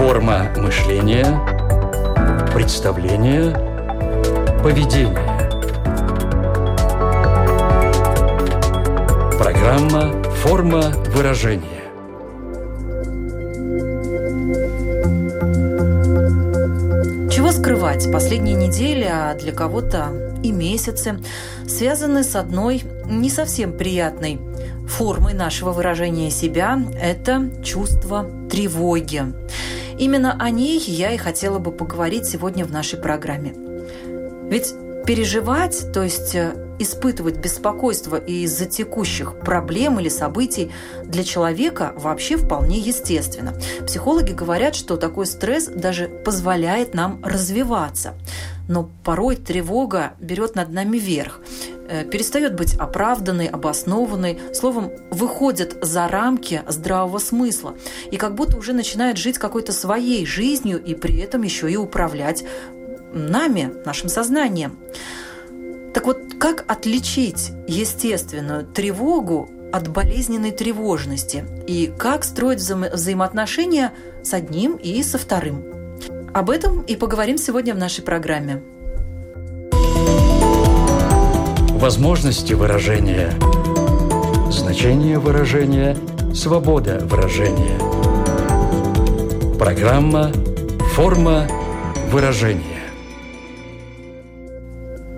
Форма 0.00 0.50
мышления, 0.56 1.26
представление, 2.54 3.52
поведение. 4.62 5.14
Программа 9.38 10.22
«Форма 10.36 10.84
выражения». 11.14 11.82
Чего 17.30 17.52
скрывать? 17.52 18.10
Последние 18.10 18.54
недели, 18.54 19.04
а 19.04 19.34
для 19.34 19.52
кого-то 19.52 20.30
и 20.42 20.50
месяцы, 20.50 21.20
связаны 21.68 22.24
с 22.24 22.34
одной 22.36 22.84
не 23.04 23.28
совсем 23.28 23.76
приятной 23.76 24.40
формой 24.90 25.34
нашего 25.34 25.72
выражения 25.72 26.30
себя– 26.30 26.78
это 27.00 27.50
чувство 27.62 28.26
тревоги. 28.50 29.22
Именно 30.00 30.34
о 30.40 30.48
ней 30.48 30.78
я 30.80 31.12
и 31.12 31.18
хотела 31.18 31.58
бы 31.58 31.72
поговорить 31.72 32.24
сегодня 32.24 32.64
в 32.64 32.72
нашей 32.72 32.98
программе. 32.98 33.54
Ведь 34.48 34.72
переживать, 35.06 35.92
то 35.92 36.02
есть 36.02 36.34
э, 36.34 36.54
испытывать 36.78 37.36
беспокойство 37.36 38.16
из-за 38.16 38.64
текущих 38.64 39.38
проблем 39.40 40.00
или 40.00 40.08
событий 40.08 40.70
для 41.04 41.22
человека 41.22 41.92
вообще 41.96 42.38
вполне 42.38 42.78
естественно. 42.78 43.52
Психологи 43.86 44.32
говорят, 44.32 44.74
что 44.74 44.96
такой 44.96 45.26
стресс 45.26 45.66
даже 45.66 46.08
позволяет 46.08 46.94
нам 46.94 47.22
развиваться. 47.22 48.14
Но 48.68 48.88
порой 49.04 49.36
тревога 49.36 50.12
берет 50.18 50.54
над 50.54 50.70
нами 50.70 50.96
верх 50.96 51.40
перестает 52.10 52.54
быть 52.54 52.74
оправданной, 52.74 53.46
обоснованной, 53.46 54.38
словом, 54.52 54.92
выходит 55.10 55.76
за 55.82 56.08
рамки 56.08 56.62
здравого 56.68 57.18
смысла 57.18 57.74
и 58.10 58.16
как 58.16 58.34
будто 58.34 58.56
уже 58.56 58.72
начинает 58.72 59.16
жить 59.16 59.38
какой-то 59.38 59.72
своей 59.72 60.24
жизнью 60.26 60.82
и 60.82 60.94
при 60.94 61.18
этом 61.18 61.42
еще 61.42 61.70
и 61.70 61.76
управлять 61.76 62.44
нами, 63.12 63.72
нашим 63.84 64.08
сознанием. 64.08 64.78
Так 65.92 66.06
вот, 66.06 66.18
как 66.38 66.64
отличить 66.70 67.50
естественную 67.66 68.64
тревогу 68.64 69.50
от 69.72 69.88
болезненной 69.88 70.52
тревожности 70.52 71.44
и 71.66 71.92
как 71.98 72.24
строить 72.24 72.60
вза 72.60 72.76
взаимоотношения 72.76 73.92
с 74.22 74.32
одним 74.32 74.76
и 74.76 75.02
со 75.02 75.18
вторым? 75.18 75.64
Об 76.32 76.50
этом 76.50 76.82
и 76.82 76.94
поговорим 76.94 77.38
сегодня 77.38 77.74
в 77.74 77.78
нашей 77.78 78.04
программе. 78.04 78.62
Возможности 81.80 82.52
выражения. 82.52 83.32
Значение 84.50 85.18
выражения. 85.18 85.96
Свобода 86.34 86.98
выражения. 87.04 87.78
Программа 89.58 90.30
«Форма 90.94 91.48
выражения». 92.10 92.79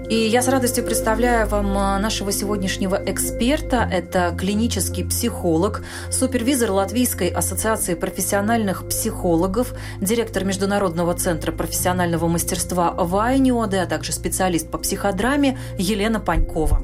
И 0.09 0.15
я 0.15 0.43
с 0.43 0.49
радостью 0.49 0.85
представляю 0.85 1.49
вам 1.49 1.79
а, 1.79 1.99
нашего 1.99 2.33
сегодняшнего 2.33 3.01
эксперта. 3.07 3.89
Это 3.91 4.35
клинический 4.39 5.05
психолог, 5.05 5.85
супервизор 6.11 6.71
Латвийской 6.73 7.29
ассоциации 7.29 7.95
профессиональных 7.95 8.87
психологов, 8.89 9.75
директор 10.01 10.45
Международного 10.45 11.15
центра 11.15 11.53
профессионального 11.53 12.29
мастерства 12.29 12.93
Вайниоды, 12.93 13.79
а 13.79 13.87
также 13.87 14.13
специалист 14.13 14.71
по 14.71 14.79
психодраме 14.79 15.59
Елена 15.79 16.21
Панькова. 16.21 16.83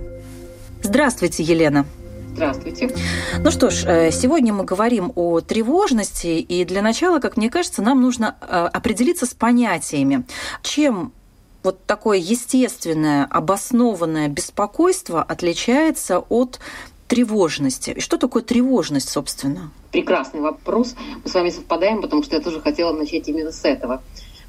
Здравствуйте, 0.83 1.43
Елена. 1.43 1.85
Здравствуйте. 2.33 2.95
Ну 3.41 3.51
что 3.51 3.69
ж, 3.69 3.85
э, 3.85 4.11
сегодня 4.13 4.53
мы 4.53 4.65
говорим 4.65 5.13
о 5.17 5.41
тревожности, 5.41 6.39
и 6.39 6.65
для 6.65 6.83
начала, 6.83 7.19
как 7.19 7.37
мне 7.37 7.51
кажется, 7.51 7.83
нам 7.83 8.01
нужно 8.01 8.37
э, 8.41 8.69
определиться 8.73 9.27
с 9.27 9.35
понятиями. 9.35 10.25
Чем 10.63 11.13
вот 11.63 11.85
такое 11.87 12.19
естественное, 12.19 13.25
обоснованное 13.25 14.29
беспокойство 14.29 15.23
отличается 15.23 16.21
от 16.21 16.61
тревожности? 17.09 17.91
И 17.91 18.01
что 18.01 18.17
такое 18.17 18.43
тревожность, 18.43 19.09
собственно? 19.09 19.71
Прекрасный 19.93 20.41
вопрос. 20.41 20.95
Мы 21.25 21.31
с 21.31 21.35
вами 21.35 21.51
совпадаем, 21.51 22.03
потому 22.03 22.23
что 22.23 22.37
я 22.37 22.43
тоже 22.43 22.61
хотела 22.61 22.93
начать 22.93 23.29
именно 23.29 23.53
с 23.53 23.65
этого. 23.65 24.03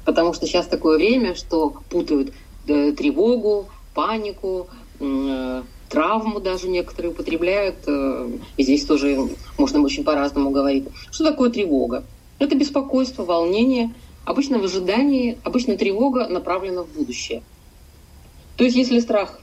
Потому 0.04 0.32
что 0.32 0.46
сейчас 0.46 0.66
такое 0.66 0.96
время, 0.96 1.34
что 1.34 1.74
путают 1.90 2.32
э, 2.66 2.92
тревогу, 2.92 3.68
панику, 3.94 4.68
э, 4.98 5.62
травму 5.88 6.40
даже 6.40 6.68
некоторые 6.68 7.12
употребляют. 7.12 7.76
Э, 7.86 8.30
и 8.56 8.62
здесь 8.62 8.84
тоже 8.84 9.28
можно 9.58 9.80
очень 9.80 10.04
по-разному 10.04 10.50
говорить. 10.50 10.84
Что 11.10 11.24
такое 11.24 11.50
тревога? 11.50 12.04
Это 12.38 12.54
беспокойство, 12.54 13.24
волнение– 13.24 13.92
Обычно 14.24 14.58
в 14.58 14.64
ожидании, 14.64 15.38
обычно 15.44 15.76
тревога 15.76 16.28
направлена 16.28 16.82
в 16.82 16.88
будущее. 16.88 17.42
То 18.56 18.64
есть 18.64 18.76
если 18.76 19.00
страх 19.00 19.40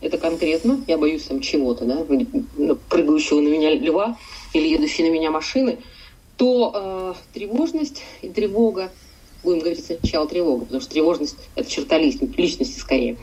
это 0.00 0.18
конкретно, 0.18 0.84
я 0.86 0.98
боюсь 0.98 1.24
там 1.24 1.40
чего-то, 1.40 1.86
да, 1.86 2.04
ну, 2.58 2.76
прыгающего 2.88 3.40
на 3.40 3.48
меня 3.48 3.74
льва 3.74 4.18
или 4.52 4.68
едущей 4.68 5.08
на 5.08 5.12
меня 5.12 5.30
машины, 5.30 5.78
то 6.36 6.72
э, 6.74 7.14
тревожность 7.32 8.02
и 8.20 8.28
тревога, 8.28 8.92
будем 9.42 9.60
говорить 9.60 9.84
сначала 9.84 10.28
тревога, 10.28 10.66
потому 10.66 10.82
что 10.82 10.90
тревожность– 10.90 11.36
это 11.54 11.70
черта 11.70 11.96
личности 11.96 12.78
скорее. 12.78 13.16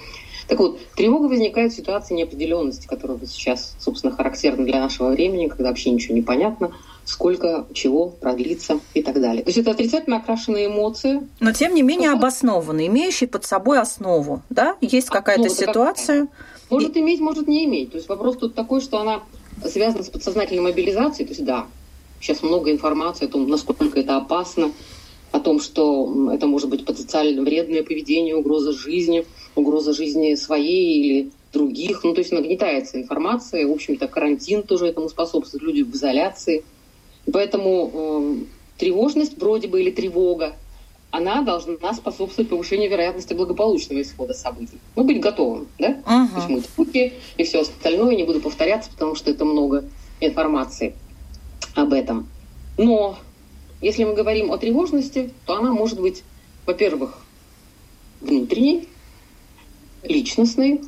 Так 0.47 0.59
вот, 0.59 0.79
тревога 0.95 1.27
возникает 1.27 1.71
в 1.71 1.75
ситуации 1.75 2.15
неопределенности, 2.15 2.87
которая 2.87 3.19
сейчас, 3.27 3.75
собственно, 3.79 4.15
характерна 4.15 4.65
для 4.65 4.79
нашего 4.79 5.11
времени, 5.11 5.47
когда 5.47 5.69
вообще 5.69 5.91
ничего 5.91 6.15
не 6.15 6.23
понятно– 6.23 6.75
сколько 7.05 7.67
чего 7.73 8.07
продлится 8.09 8.79
и 8.93 9.01
так 9.01 9.19
далее. 9.19 9.43
То 9.43 9.49
есть 9.49 9.57
это 9.57 9.71
отрицательно 9.71 10.17
окрашенные 10.17 10.67
эмоции. 10.67 11.27
Но 11.39 11.51
тем 11.51 11.73
не 11.73 11.81
менее 11.81 12.11
обоснованные, 12.11 12.87
имеющие 12.87 13.27
под 13.27 13.45
собой 13.45 13.79
основу. 13.79 14.41
Да? 14.49 14.77
Есть 14.81 15.09
какая-то 15.09 15.49
ситуация. 15.49 16.21
Какая? 16.21 16.29
Может 16.69 16.97
и... 16.97 16.99
иметь, 16.99 17.19
может 17.19 17.47
не 17.47 17.65
иметь. 17.65 17.91
То 17.91 17.97
есть 17.97 18.07
вопрос 18.07 18.37
тут 18.37 18.55
такой, 18.55 18.81
что 18.81 18.99
она 18.99 19.23
связана 19.65 20.03
с 20.03 20.09
подсознательной 20.09 20.61
мобилизацией. 20.61 21.27
То 21.27 21.33
есть 21.33 21.45
да, 21.45 21.67
сейчас 22.19 22.43
много 22.43 22.71
информации 22.71 23.25
о 23.25 23.29
том, 23.29 23.47
насколько 23.49 23.99
это 23.99 24.17
опасно, 24.17 24.71
о 25.31 25.39
том, 25.39 25.59
что 25.59 26.31
это 26.31 26.47
может 26.47 26.69
быть 26.69 26.85
потенциально 26.85 27.41
вредное 27.41 27.83
поведение, 27.83 28.35
угроза 28.35 28.73
жизни, 28.73 29.25
угроза 29.55 29.93
жизни 29.93 30.35
своей 30.35 31.01
или 31.01 31.31
других. 31.51 32.03
Ну, 32.03 32.13
то 32.13 32.19
есть 32.19 32.31
нагнетается 32.31 33.01
информация. 33.01 33.67
В 33.67 33.71
общем-то, 33.71 34.07
карантин 34.07 34.63
тоже 34.63 34.87
этому 34.87 35.09
способствует. 35.09 35.63
Люди 35.63 35.81
в 35.81 35.93
изоляции– 35.95 36.63
Поэтому 37.31 37.91
э, 37.93 38.35
тревожность 38.77 39.37
вроде 39.37 39.67
бы 39.67 39.81
или 39.81 39.91
тревога, 39.91 40.55
она 41.11 41.41
должна 41.41 41.93
способствовать 41.93 42.49
повышению 42.49 42.89
вероятности 42.89 43.33
благополучного 43.33 44.01
исхода 44.01 44.33
событий. 44.33 44.79
Ну, 44.95 45.03
быть 45.03 45.19
готовым, 45.19 45.67
да? 45.77 46.01
Uh-huh. 46.05 46.47
То 46.47 46.53
есть 46.53 46.69
руки 46.77 47.13
и 47.37 47.43
все 47.43 47.61
остальное, 47.61 48.15
не 48.15 48.23
буду 48.23 48.39
повторяться, 48.39 48.89
потому 48.89 49.15
что 49.15 49.29
это 49.29 49.43
много 49.43 49.83
информации 50.21 50.95
об 51.75 51.93
этом. 51.93 52.29
Но 52.77 53.17
если 53.81 54.03
мы 54.05 54.13
говорим 54.13 54.51
о 54.51 54.57
тревожности, 54.57 55.31
то 55.45 55.57
она 55.57 55.73
может 55.73 55.99
быть, 55.99 56.23
во-первых, 56.65 57.19
внутренней, 58.21 58.87
личностной, 60.03 60.81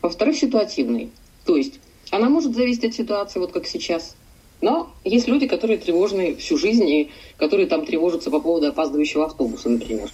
во-вторых, 0.00 0.36
ситуативной. 0.36 1.10
То 1.44 1.56
есть 1.56 1.80
она 2.10 2.28
может 2.28 2.54
зависеть 2.54 2.84
от 2.84 2.94
ситуации, 2.94 3.38
вот 3.38 3.52
как 3.52 3.66
сейчас, 3.66 4.16
но 4.60 4.90
есть 5.04 5.28
люди, 5.28 5.46
которые 5.46 5.78
тревожны 5.78 6.34
всю 6.36 6.58
жизнь, 6.58 6.88
и 6.88 7.10
которые 7.36 7.66
там 7.66 7.84
тревожатся 7.84 8.30
по 8.30 8.40
поводу 8.40 8.68
опаздывающего 8.68 9.26
автобуса, 9.26 9.68
например. 9.68 10.10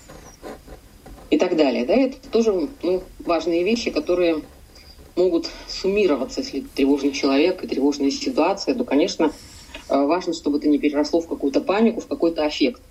И 1.31 1.39
так 1.39 1.57
далее. 1.57 1.85
Да, 1.85 1.95
это 1.95 2.17
тоже 2.31 2.69
ну, 2.83 3.03
важные 3.21 3.65
вещи, 3.65 3.91
которые 3.91 4.43
могут 5.17 5.49
суммироваться, 5.69 6.41
если 6.41 6.61
тревожный 6.61 7.13
человек 7.13 7.63
и 7.63 7.67
тревожная 7.67 8.11
ситуация, 8.11 8.75
то, 8.75 8.85
конечно, 8.85 9.33
э, 9.89 10.07
важно, 10.07 10.33
чтобы 10.33 10.59
это 10.59 10.69
не 10.69 10.79
переросло 10.79 11.21
в 11.21 11.29
какую-то 11.29 11.61
панику, 11.61 12.01
в 12.01 12.07
какой-то 12.07 12.45
аффект, 12.45 12.83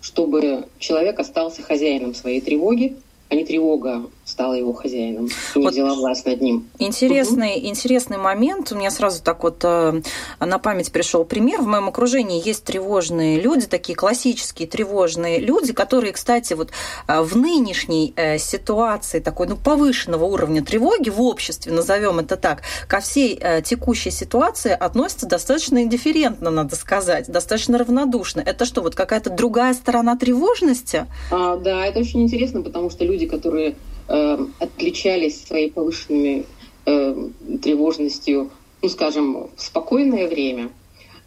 чтобы 0.00 0.66
человек 0.78 1.18
остался 1.18 1.62
хозяином 1.62 2.14
своей 2.14 2.40
тревоги, 2.40 2.96
а 3.28 3.34
не 3.34 3.44
тревога 3.44 4.02
стала 4.24 4.54
его 4.54 4.72
хозяином 4.74 5.26
и 5.26 5.58
не 5.58 5.64
вот 5.64 5.72
взяла 5.72 5.94
власть 5.94 6.26
над 6.26 6.40
ним. 6.40 6.68
Интересный, 6.78 7.56
угу. 7.56 7.66
интересный 7.66 8.18
момент. 8.18 8.72
У 8.72 8.76
меня 8.76 8.90
сразу 8.90 9.22
так 9.22 9.42
вот 9.42 9.60
э, 9.62 10.02
на 10.40 10.58
память 10.58 10.92
пришел 10.92 11.24
пример. 11.24 11.62
В 11.62 11.66
моем 11.66 11.88
окружении 11.88 12.46
есть 12.46 12.64
тревожные 12.64 13.40
люди, 13.40 13.66
такие 13.66 13.96
классические 13.96 14.68
тревожные 14.68 15.38
люди, 15.38 15.72
которые, 15.72 16.12
кстати, 16.12 16.52
вот 16.52 16.70
э, 17.06 17.20
в 17.22 17.36
нынешней 17.36 18.12
э, 18.16 18.38
ситуации 18.38 19.20
такой 19.20 19.46
ну, 19.46 19.56
повышенного 19.56 20.24
уровня 20.24 20.62
тревоги 20.62 21.08
в 21.08 21.22
обществе, 21.22 21.72
назовем 21.72 22.18
это 22.18 22.36
так, 22.36 22.62
ко 22.86 23.00
всей 23.00 23.40
текущей 23.62 24.10
ситуации 24.10 24.72
относятся 24.72 25.26
достаточно 25.26 25.82
индифферентно, 25.82 26.50
надо 26.50 26.76
сказать, 26.76 27.28
достаточно 27.28 27.78
равнодушно. 27.78 28.40
Это 28.40 28.64
что, 28.64 28.82
вот 28.82 28.94
какая-то 28.94 29.30
другая 29.30 29.74
сторона 29.74 30.16
тревожности? 30.16 31.06
А, 31.30 31.56
да, 31.56 31.86
это 31.86 32.00
очень 32.00 32.22
интересно, 32.22 32.62
потому 32.62 32.90
что 32.90 33.04
люди 33.04 33.17
люди, 33.18 33.26
которые 33.26 33.74
э, 34.08 34.38
отличались 34.60 35.44
своей 35.44 35.70
повышенными 35.70 36.44
э, 36.86 37.28
тревожностью, 37.60 38.50
ну, 38.80 38.88
скажем, 38.88 39.50
в 39.56 39.60
спокойное 39.60 40.28
время, 40.28 40.70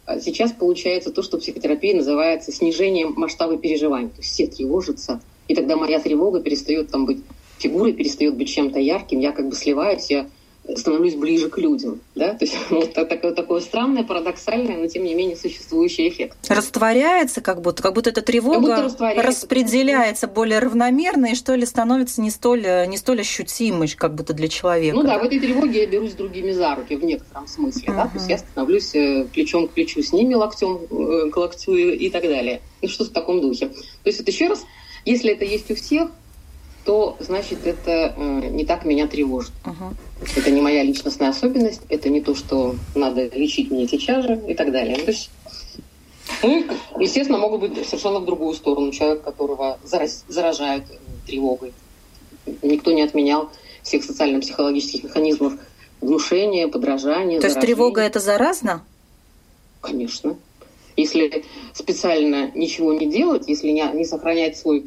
а 0.06 0.18
сейчас 0.18 0.52
получается 0.52 1.10
то, 1.10 1.22
что 1.22 1.36
в 1.36 1.40
психотерапии 1.40 1.92
называется 1.92 2.50
снижением 2.50 3.12
масштаба 3.16 3.56
переживаний. 3.56 4.08
То 4.08 4.18
есть 4.18 4.30
все 4.32 4.46
тревожатся, 4.46 5.20
и 5.48 5.54
тогда 5.54 5.76
моя 5.76 6.00
тревога 6.00 6.40
перестает 6.40 6.90
там 6.90 7.04
быть 7.04 7.18
фигурой, 7.58 7.92
перестает 7.92 8.36
быть 8.36 8.48
чем-то 8.48 8.80
ярким, 8.80 9.20
я 9.20 9.32
как 9.32 9.48
бы 9.48 9.54
сливаюсь, 9.54 10.10
я 10.10 10.26
становлюсь 10.76 11.16
ближе 11.16 11.48
к 11.48 11.58
людям. 11.58 12.00
Да? 12.14 12.34
То 12.34 12.44
есть 12.44 12.56
вот 12.70 12.94
такое, 12.94 13.32
такое 13.32 13.60
странное, 13.60 14.04
парадоксальное, 14.04 14.76
но 14.76 14.86
тем 14.86 15.04
не 15.04 15.14
менее 15.14 15.36
существующий 15.36 16.08
эффект. 16.08 16.36
Растворяется 16.48 17.40
как 17.40 17.60
будто, 17.60 17.82
как 17.82 17.94
будто 17.94 18.10
эта 18.10 18.22
тревога 18.22 18.82
будто 18.88 19.14
распределяется 19.22 20.28
более 20.28 20.60
равномерно 20.60 21.26
и 21.26 21.34
что 21.34 21.54
ли 21.54 21.66
становится 21.66 22.20
не 22.20 22.30
столь, 22.30 22.62
не 22.88 22.96
столь 22.96 23.20
ощутимой, 23.20 23.88
как 23.88 24.14
будто 24.14 24.32
для 24.32 24.48
человека. 24.48 24.96
Ну 24.96 25.02
да, 25.02 25.16
да? 25.16 25.18
в 25.20 25.24
этой 25.24 25.40
тревоге 25.40 25.80
я 25.80 25.86
берусь 25.86 26.12
другими 26.12 26.52
за 26.52 26.74
руки 26.74 26.96
в 26.96 27.04
некотором 27.04 27.46
смысле. 27.48 27.88
Uh-huh. 27.88 27.96
Да? 27.96 28.06
То 28.06 28.14
есть 28.14 28.28
я 28.28 28.38
становлюсь 28.38 28.94
э, 28.94 29.26
плечом 29.32 29.68
к 29.68 29.72
плечу 29.72 30.02
с 30.02 30.12
ними, 30.12 30.34
локтем 30.34 30.80
э, 30.90 31.30
к 31.30 31.36
локтю 31.36 31.74
и 31.74 32.08
так 32.10 32.22
далее. 32.22 32.60
Ну 32.80 32.88
что-то 32.88 33.10
в 33.10 33.12
таком 33.12 33.40
духе. 33.40 33.68
То 33.68 33.74
есть 34.04 34.18
вот 34.18 34.28
еще 34.28 34.48
раз, 34.48 34.64
если 35.04 35.32
это 35.32 35.44
есть 35.44 35.70
у 35.70 35.74
всех, 35.74 36.10
то 36.84 37.16
значит 37.20 37.66
это 37.66 38.14
э, 38.16 38.48
не 38.50 38.64
так 38.64 38.84
меня 38.84 39.06
тревожит. 39.06 39.52
Uh-huh. 39.64 39.94
Это 40.36 40.50
не 40.50 40.60
моя 40.60 40.82
личностная 40.82 41.30
особенность, 41.30 41.82
это 41.88 42.08
не 42.08 42.20
то, 42.20 42.34
что 42.34 42.76
надо 42.94 43.28
лечить 43.28 43.70
мне 43.70 43.88
сейчас 43.88 44.24
же 44.24 44.40
и 44.48 44.54
так 44.54 44.72
далее. 44.72 44.96
То 44.98 45.10
есть 45.10 45.30
ну, 46.42 46.64
естественно, 46.98 47.38
могут 47.38 47.60
быть 47.60 47.86
совершенно 47.86 48.20
в 48.20 48.24
другую 48.24 48.54
сторону. 48.54 48.90
Человек, 48.92 49.22
которого 49.22 49.78
зараз, 49.84 50.24
заражают 50.28 50.84
тревогой. 51.26 51.72
Никто 52.62 52.92
не 52.92 53.02
отменял 53.02 53.50
всех 53.82 54.04
социально-психологических 54.04 55.04
механизмов 55.04 55.54
внушения, 56.00 56.68
подражания. 56.68 57.40
То 57.40 57.46
есть 57.46 57.60
тревога 57.60 58.00
это 58.00 58.18
заразно? 58.18 58.84
Конечно. 59.80 60.36
Если 60.96 61.44
специально 61.72 62.50
ничего 62.54 62.92
не 62.92 63.06
делать, 63.06 63.44
если 63.48 63.68
не, 63.68 63.84
не 63.92 64.04
сохранять 64.04 64.58
свой 64.58 64.86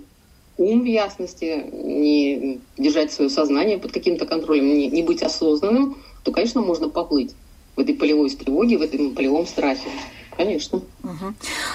ум 0.57 0.81
в 0.81 0.85
ясности, 0.85 1.65
не 1.73 2.59
держать 2.77 3.11
свое 3.11 3.29
сознание 3.29 3.77
под 3.77 3.91
каким-то 3.91 4.25
контролем, 4.25 4.65
не, 4.65 4.87
не 4.87 5.03
быть 5.03 5.21
осознанным, 5.21 5.97
то, 6.23 6.31
конечно, 6.31 6.61
можно 6.61 6.89
поплыть 6.89 7.33
в 7.75 7.79
этой 7.79 7.95
полевой 7.95 8.29
тревоге, 8.29 8.77
в 8.77 8.81
этом 8.81 9.13
полевом 9.13 9.45
страхе. 9.45 9.89
Конечно. 10.37 10.81
Угу. 11.03 11.33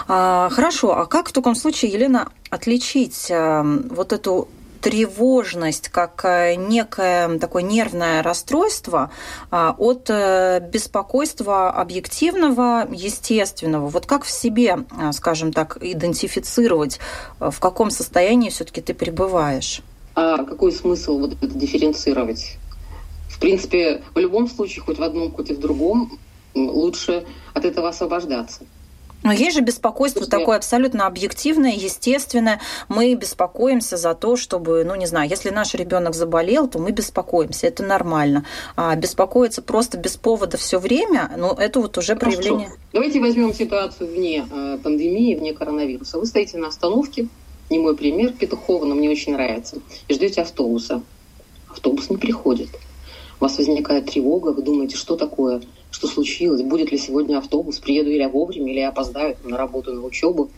А, 0.08 0.48
хорошо, 0.50 0.96
а 0.96 1.06
как 1.06 1.28
в 1.28 1.32
таком 1.32 1.54
случае, 1.54 1.92
Елена, 1.92 2.30
отличить 2.50 3.30
а, 3.30 3.62
вот 3.62 4.12
эту 4.12 4.48
тревожность 4.80 5.88
как 5.88 6.24
э, 6.24 6.54
некое 6.54 7.38
такое 7.38 7.62
нервное 7.62 8.22
расстройство 8.22 9.10
а, 9.50 9.74
от 9.78 10.08
э, 10.08 10.60
беспокойства 10.60 11.70
объективного, 11.70 12.88
естественного. 12.90 13.88
Вот 13.88 14.06
как 14.06 14.24
в 14.24 14.30
себе, 14.30 14.78
а, 14.98 15.12
скажем 15.12 15.52
так, 15.52 15.78
идентифицировать, 15.80 16.98
э, 17.40 17.50
в 17.50 17.60
каком 17.60 17.90
состоянии 17.90 18.50
все-таки 18.50 18.80
ты 18.80 18.94
пребываешь? 18.94 19.82
А 20.14 20.44
какой 20.44 20.72
смысл 20.72 21.18
вот 21.18 21.32
это 21.40 21.54
дифференцировать? 21.54 22.56
В 23.28 23.38
принципе, 23.38 24.02
в 24.14 24.18
любом 24.18 24.48
случае, 24.48 24.82
хоть 24.82 24.98
в 24.98 25.02
одном, 25.02 25.32
хоть 25.32 25.50
и 25.50 25.54
в 25.54 25.60
другом, 25.60 26.18
лучше 26.54 27.24
от 27.54 27.64
этого 27.64 27.88
освобождаться. 27.88 28.62
Но 29.22 29.32
есть 29.32 29.54
же 29.54 29.60
беспокойство 29.62 30.20
Слушайте, 30.20 30.38
такое 30.38 30.56
абсолютно 30.56 31.06
объективное, 31.06 31.72
естественное. 31.72 32.60
Мы 32.88 33.14
беспокоимся 33.14 33.96
за 33.96 34.14
то, 34.14 34.36
чтобы, 34.36 34.84
ну 34.84 34.94
не 34.94 35.06
знаю, 35.06 35.28
если 35.28 35.50
наш 35.50 35.74
ребенок 35.74 36.14
заболел, 36.14 36.68
то 36.68 36.78
мы 36.78 36.90
беспокоимся, 36.90 37.66
это 37.66 37.82
нормально. 37.82 38.46
А 38.76 38.96
беспокоиться 38.96 39.62
просто 39.62 39.98
без 39.98 40.16
повода 40.16 40.56
все 40.56 40.78
время, 40.78 41.30
ну 41.36 41.52
это 41.52 41.80
вот 41.80 41.98
уже 41.98 42.14
Хорошо. 42.16 42.38
проявление. 42.38 42.70
Давайте 42.92 43.20
возьмем 43.20 43.52
ситуацию 43.52 44.10
вне 44.10 44.46
э, 44.50 44.78
пандемии, 44.82 45.34
вне 45.34 45.52
коронавируса. 45.52 46.18
Вы 46.18 46.26
стоите 46.26 46.56
на 46.58 46.68
остановке, 46.68 47.28
не 47.68 47.78
мой 47.78 47.96
пример, 47.96 48.32
Петухова, 48.32 48.84
но 48.84 48.94
мне 48.94 49.10
очень 49.10 49.34
нравится, 49.34 49.78
и 50.08 50.14
ждете 50.14 50.42
автобуса. 50.42 51.02
Автобус 51.70 52.10
не 52.10 52.16
приходит. 52.16 52.70
У 53.38 53.44
вас 53.44 53.58
возникает 53.58 54.10
тревога, 54.10 54.48
вы 54.48 54.62
думаете, 54.62 54.96
что 54.96 55.16
такое? 55.16 55.62
Что 55.90 56.06
случилось, 56.06 56.62
будет 56.62 56.92
ли 56.92 56.98
сегодня 56.98 57.38
автобус, 57.38 57.78
приеду 57.78 58.10
ли 58.10 58.18
я 58.18 58.28
вовремя, 58.28 58.72
или 58.72 58.80
я 58.80 58.88
опоздаю 58.88 59.36
на 59.44 59.56
работу, 59.56 59.92
на 59.92 60.04
учебу. 60.04 60.50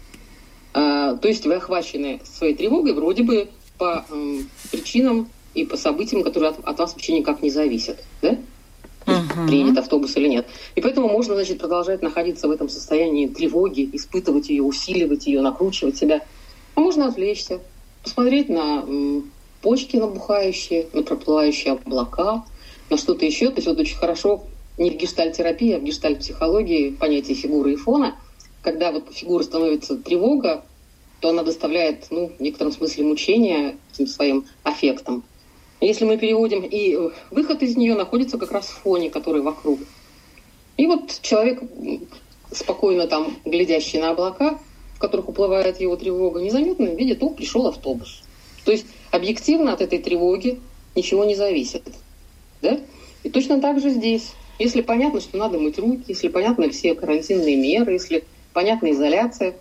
А, 0.74 1.16
то 1.16 1.28
есть 1.28 1.46
вы 1.46 1.54
охвачены 1.54 2.20
своей 2.24 2.54
тревогой 2.54 2.94
вроде 2.94 3.22
бы 3.22 3.48
по 3.78 4.06
м, 4.10 4.48
причинам 4.70 5.28
и 5.54 5.64
по 5.64 5.76
событиям, 5.76 6.22
которые 6.22 6.50
от, 6.50 6.64
от 6.64 6.78
вас 6.78 6.92
вообще 6.92 7.18
никак 7.18 7.42
не 7.42 7.50
зависят. 7.50 8.04
Да? 8.22 8.38
Uh-huh. 9.04 9.48
приедет 9.48 9.78
автобус 9.78 10.16
или 10.16 10.28
нет. 10.28 10.46
И 10.76 10.80
поэтому 10.80 11.08
можно, 11.08 11.34
значит, 11.34 11.58
продолжать 11.58 12.02
находиться 12.02 12.46
в 12.46 12.52
этом 12.52 12.68
состоянии 12.68 13.26
тревоги, 13.26 13.88
испытывать 13.92 14.48
ее, 14.48 14.62
усиливать 14.62 15.26
ее, 15.26 15.40
накручивать 15.40 15.96
себя. 15.96 16.24
А 16.74 16.80
можно 16.80 17.08
отвлечься, 17.08 17.60
посмотреть 18.02 18.48
на 18.48 18.84
м, 18.86 19.32
почки 19.60 19.96
набухающие, 19.96 20.88
на 20.92 21.02
проплывающие 21.02 21.72
облака, 21.72 22.44
на 22.90 22.96
что-то 22.96 23.26
еще. 23.26 23.48
То 23.48 23.56
есть 23.56 23.66
вот 23.66 23.80
очень 23.80 23.96
хорошо 23.96 24.44
не 24.78 24.90
в 24.90 24.96
гештальтерапии, 24.96 25.72
а 25.72 25.78
в 25.78 25.84
гештальт-психологии 25.84 26.90
понятие 26.90 27.36
фигуры 27.36 27.74
и 27.74 27.76
фона. 27.76 28.16
Когда 28.62 28.92
вот 28.92 29.12
фигура 29.12 29.42
становится 29.42 29.96
тревога, 29.96 30.64
то 31.20 31.30
она 31.30 31.42
доставляет, 31.42 32.06
ну, 32.10 32.32
в 32.36 32.40
некотором 32.40 32.72
смысле 32.72 33.04
мучения 33.04 33.76
этим 33.92 34.06
своим 34.06 34.46
аффектом. 34.62 35.24
Если 35.80 36.04
мы 36.04 36.16
переводим, 36.16 36.64
и 36.64 37.10
выход 37.30 37.62
из 37.62 37.76
нее 37.76 37.94
находится 37.94 38.38
как 38.38 38.52
раз 38.52 38.66
в 38.66 38.82
фоне, 38.82 39.10
который 39.10 39.42
вокруг. 39.42 39.80
И 40.76 40.86
вот 40.86 41.18
человек, 41.22 41.60
спокойно 42.50 43.06
там 43.06 43.36
глядящий 43.44 44.00
на 44.00 44.10
облака, 44.10 44.58
в 44.94 44.98
которых 44.98 45.28
уплывает 45.28 45.80
его 45.80 45.96
тревога, 45.96 46.40
незаметно 46.40 46.86
видит, 46.86 47.22
о, 47.22 47.30
пришел 47.30 47.66
автобус. 47.66 48.22
То 48.64 48.72
есть 48.72 48.86
объективно 49.10 49.72
от 49.72 49.80
этой 49.80 49.98
тревоги 49.98 50.60
ничего 50.94 51.24
не 51.24 51.34
зависит. 51.34 51.82
Да? 52.62 52.78
И 53.22 53.30
точно 53.30 53.60
так 53.60 53.80
же 53.80 53.90
здесь. 53.90 54.32
Если 54.62 54.80
понятно, 54.80 55.20
что 55.20 55.38
надо 55.38 55.58
мыть 55.58 55.76
руки, 55.80 56.04
если 56.06 56.28
понятны 56.28 56.70
все 56.70 56.94
карантинные 56.94 57.56
меры, 57.56 57.94
если 57.94 58.22
понятна 58.52 58.92
изоляция, 58.92 59.56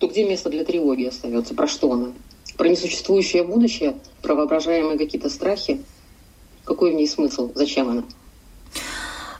то 0.00 0.08
где 0.08 0.28
место 0.28 0.50
для 0.50 0.64
тревоги 0.64 1.04
остается? 1.04 1.54
Про 1.54 1.68
что 1.68 1.92
она? 1.92 2.12
Про 2.56 2.68
несуществующее 2.68 3.44
будущее, 3.44 3.94
про 4.20 4.34
воображаемые 4.34 4.98
какие-то 4.98 5.30
страхи? 5.30 5.84
Какой 6.64 6.90
в 6.90 6.94
ней 6.96 7.06
смысл? 7.06 7.52
Зачем 7.54 7.90
она? 7.90 8.04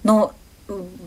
Ну, 0.05 0.31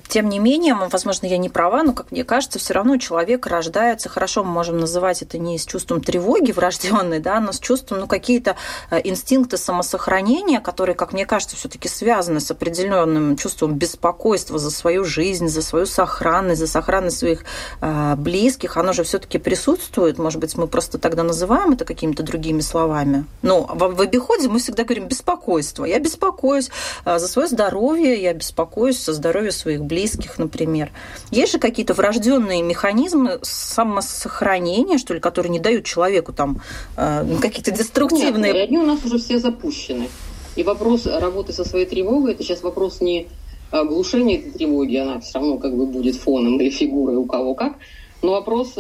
тем 0.07 0.29
не 0.29 0.39
менее, 0.39 0.75
возможно, 0.75 1.25
я 1.25 1.37
не 1.37 1.49
права, 1.49 1.83
но, 1.83 1.93
как 1.93 2.11
мне 2.11 2.23
кажется, 2.23 2.59
все 2.59 2.73
равно 2.73 2.97
человек 2.97 3.47
рождается, 3.47 4.09
хорошо, 4.09 4.43
мы 4.43 4.51
можем 4.51 4.77
называть 4.77 5.21
это 5.21 5.37
не 5.37 5.57
с 5.57 5.65
чувством 5.65 6.01
тревоги 6.01 6.51
врожденной, 6.51 7.19
да, 7.19 7.39
но 7.39 7.51
с 7.51 7.59
чувством, 7.59 7.99
ну, 8.01 8.07
какие-то 8.07 8.55
э, 8.91 9.01
инстинкты 9.03 9.57
самосохранения, 9.57 10.59
которые, 10.59 10.95
как 10.95 11.13
мне 11.13 11.25
кажется, 11.25 11.55
все-таки 11.55 11.87
связаны 11.87 12.39
с 12.39 12.51
определенным 12.51 13.35
чувством 13.35 13.73
беспокойства 13.73 14.59
за 14.59 14.71
свою 14.71 15.03
жизнь, 15.03 15.47
за 15.47 15.61
свою 15.61 15.85
сохранность, 15.85 16.59
за 16.59 16.67
сохранность 16.67 17.17
своих 17.17 17.43
э, 17.81 18.15
близких, 18.15 18.77
оно 18.77 18.93
же 18.93 19.03
все-таки 19.03 19.37
присутствует. 19.37 20.17
Может 20.17 20.39
быть, 20.39 20.55
мы 20.57 20.67
просто 20.67 20.97
тогда 20.97 21.23
называем 21.23 21.73
это 21.73 21.85
какими-то 21.85 22.23
другими 22.23 22.61
словами. 22.61 23.25
Но 23.41 23.61
в, 23.61 24.01
обиходе 24.01 24.47
мы 24.47 24.59
всегда 24.59 24.83
говорим 24.83 25.07
беспокойство. 25.07 25.85
Я 25.85 25.99
беспокоюсь 25.99 26.69
э, 27.05 27.19
за 27.19 27.27
свое 27.27 27.47
здоровье, 27.47 28.21
я 28.21 28.33
беспокоюсь 28.33 29.03
за 29.03 29.13
здоровье 29.13 29.51
своих 29.55 29.83
близких, 29.83 30.37
например. 30.37 30.91
Есть 31.31 31.53
же 31.53 31.59
какие-то 31.59 31.93
врожденные 31.93 32.61
механизмы 32.61 33.39
самосохранения, 33.41 34.97
что 34.97 35.13
ли, 35.13 35.19
которые 35.19 35.51
не 35.51 35.59
дают 35.59 35.85
человеку 35.85 36.33
там 36.33 36.61
э, 36.97 37.25
какие-то 37.41 37.71
деструктивные... 37.71 38.53
Нет, 38.53 38.69
они 38.69 38.77
у 38.77 38.85
нас 38.85 39.03
уже 39.03 39.17
все 39.17 39.39
запущены. 39.39 40.07
И 40.55 40.63
вопрос 40.63 41.05
работы 41.05 41.53
со 41.53 41.65
своей 41.65 41.85
тревогой, 41.85 42.33
это 42.33 42.43
сейчас 42.43 42.63
вопрос 42.63 43.01
не 43.01 43.27
глушения 43.71 44.39
этой 44.39 44.51
тревоги, 44.51 44.95
она 44.95 45.19
все 45.19 45.39
равно 45.39 45.57
как 45.57 45.75
бы 45.75 45.85
будет 45.85 46.15
фоном 46.15 46.59
или 46.59 46.69
фигурой 46.69 47.17
у 47.17 47.25
кого 47.25 47.55
как, 47.55 47.73
но 48.21 48.31
вопрос, 48.31 48.75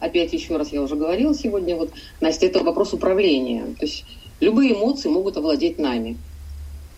опять 0.00 0.32
еще 0.32 0.56
раз 0.56 0.72
я 0.72 0.82
уже 0.82 0.96
говорила 0.96 1.34
сегодня, 1.34 1.76
вот, 1.76 1.90
Настя, 2.20 2.46
это 2.46 2.62
вопрос 2.62 2.92
управления. 2.92 3.64
То 3.78 3.86
есть 3.86 4.04
любые 4.40 4.74
эмоции 4.74 5.08
могут 5.08 5.36
овладеть 5.36 5.78
нами. 5.78 6.16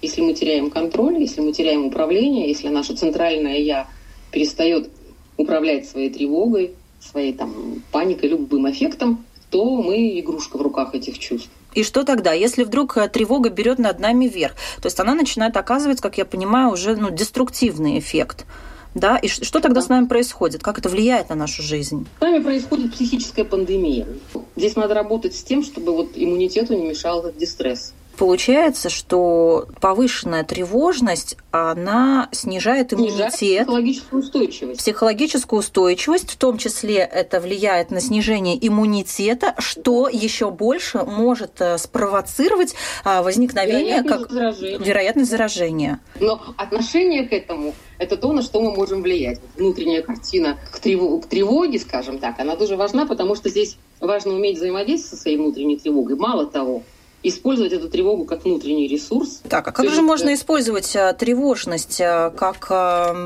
Если 0.07 0.21
мы 0.21 0.35
теряем 0.35 0.71
контроль, 0.71 1.19
если 1.19 1.41
мы 1.41 1.53
теряем 1.53 1.85
управление, 1.87 2.47
если 2.47 2.69
наше 2.69 2.95
центральное 2.95 3.59
«я» 3.59 3.89
перестает 4.31 4.89
управлять 5.37 5.89
своей 5.89 6.11
тревогой, 6.11 6.75
своей 7.01 7.33
там, 7.33 7.83
паникой, 7.91 8.29
любым 8.29 8.71
эффектом, 8.71 9.25
то 9.51 9.83
мы 9.83 10.21
игрушка 10.21 10.59
в 10.59 10.63
руках 10.63 10.95
этих 10.95 11.19
чувств. 11.19 11.51
И 11.75 11.83
что 11.83 12.05
тогда, 12.05 12.33
если 12.33 12.63
вдруг 12.63 12.97
э, 12.97 13.09
тревога 13.09 13.51
берет 13.51 13.81
над 13.81 13.99
нами 13.99 14.29
вверх? 14.29 14.55
То 14.81 14.87
есть 14.87 15.01
она 15.01 15.13
начинает 15.17 15.57
оказывать, 15.57 16.01
как 16.01 16.19
я 16.19 16.25
понимаю, 16.25 16.71
уже 16.71 16.95
ну, 16.95 17.11
деструктивный 17.11 17.99
эффект. 17.99 18.47
Да? 18.95 19.17
И 19.17 19.27
что 19.27 19.59
тогда 19.59 19.81
да. 19.81 19.87
с 19.87 19.89
нами 19.89 20.07
происходит? 20.07 20.63
Как 20.63 20.79
это 20.79 20.89
влияет 20.89 21.31
на 21.31 21.35
нашу 21.35 21.65
жизнь? 21.65 22.07
С 22.19 22.21
нами 22.21 22.41
происходит 22.41 22.93
психическая 22.93 23.45
пандемия. 23.45 24.07
Здесь 24.55 24.77
надо 24.77 24.95
работать 24.95 25.35
с 25.35 25.43
тем, 25.43 25.65
чтобы 25.65 25.93
вот 25.93 26.13
иммунитету 26.15 26.75
не 26.75 26.87
мешал 26.87 27.19
этот 27.19 27.37
дистресс. 27.37 27.93
Получается, 28.17 28.89
что 28.89 29.67
повышенная 29.81 30.45
тревожность, 30.45 31.37
она 31.51 32.29
снижает 32.33 32.93
иммунитет. 32.93 33.35
Снижает 33.35 33.67
психологическую 33.67 34.23
устойчивость. 34.23 34.81
Психологическую 34.81 35.61
устойчивость, 35.61 36.31
в 36.31 36.37
том 36.37 36.59
числе 36.59 36.97
это 36.97 37.41
влияет 37.41 37.91
на 37.91 38.01
снижение 38.01 38.57
иммунитета, 38.67 39.55
что 39.59 40.09
еще 40.09 40.51
больше 40.51 40.99
может 40.99 41.61
э, 41.61 41.79
спровоцировать 41.79 42.75
а, 43.05 43.23
возникновение 43.23 44.03
вероятность 44.03 44.23
как 44.23 44.33
заражения. 44.33 44.79
вероятность 44.79 45.31
заражения. 45.31 46.01
Но 46.21 46.41
отношение 46.57 47.29
к 47.29 47.33
этому 47.33 47.75
это 47.99 48.17
то, 48.17 48.33
на 48.33 48.43
что 48.43 48.61
мы 48.61 48.75
можем 48.75 49.03
влиять. 49.03 49.41
Внутренняя 49.57 50.03
картина 50.03 50.59
к, 50.71 50.79
тревог, 50.81 51.25
к 51.25 51.29
тревоге, 51.29 51.79
скажем 51.79 52.19
так, 52.19 52.39
она 52.41 52.57
тоже 52.57 52.77
важна, 52.77 53.07
потому 53.07 53.35
что 53.35 53.49
здесь 53.49 53.77
важно 54.01 54.35
уметь 54.35 54.57
взаимодействовать 54.57 55.17
со 55.17 55.23
своей 55.23 55.37
внутренней 55.37 55.79
тревогой. 55.79 56.17
Мало 56.17 56.47
того, 56.47 56.83
использовать 57.29 57.73
эту 57.73 57.89
тревогу 57.89 58.25
как 58.25 58.45
внутренний 58.45 58.89
ресурс. 58.89 59.41
Так, 59.49 59.67
а 59.69 59.73
как 59.73 59.89
же 59.91 60.03
можно 60.03 60.35
использовать 60.35 60.95
а, 60.97 61.13
тревожность 61.13 62.01
а, 62.01 62.31
как 62.31 62.69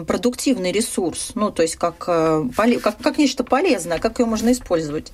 продуктивный 0.07 0.73
ресурс? 0.73 1.33
Ну, 1.35 1.51
то 1.51 1.63
есть 1.63 1.77
как, 1.77 1.99
как, 1.99 2.99
как 3.03 3.19
нечто 3.19 3.45
полезное, 3.45 3.99
как 3.99 4.19
ее 4.19 4.27
можно 4.27 4.53
использовать? 4.53 5.13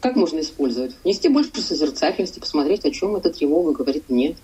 Как 0.00 0.16
можно 0.16 0.40
использовать? 0.40 0.94
Нести 1.04 1.28
больше 1.28 1.60
созерцательности, 1.60 2.38
посмотреть, 2.38 2.84
о 2.84 2.90
чем 2.90 3.16
эта 3.16 3.30
тревога 3.30 3.72
говорит 3.72 4.04
мне. 4.08 4.36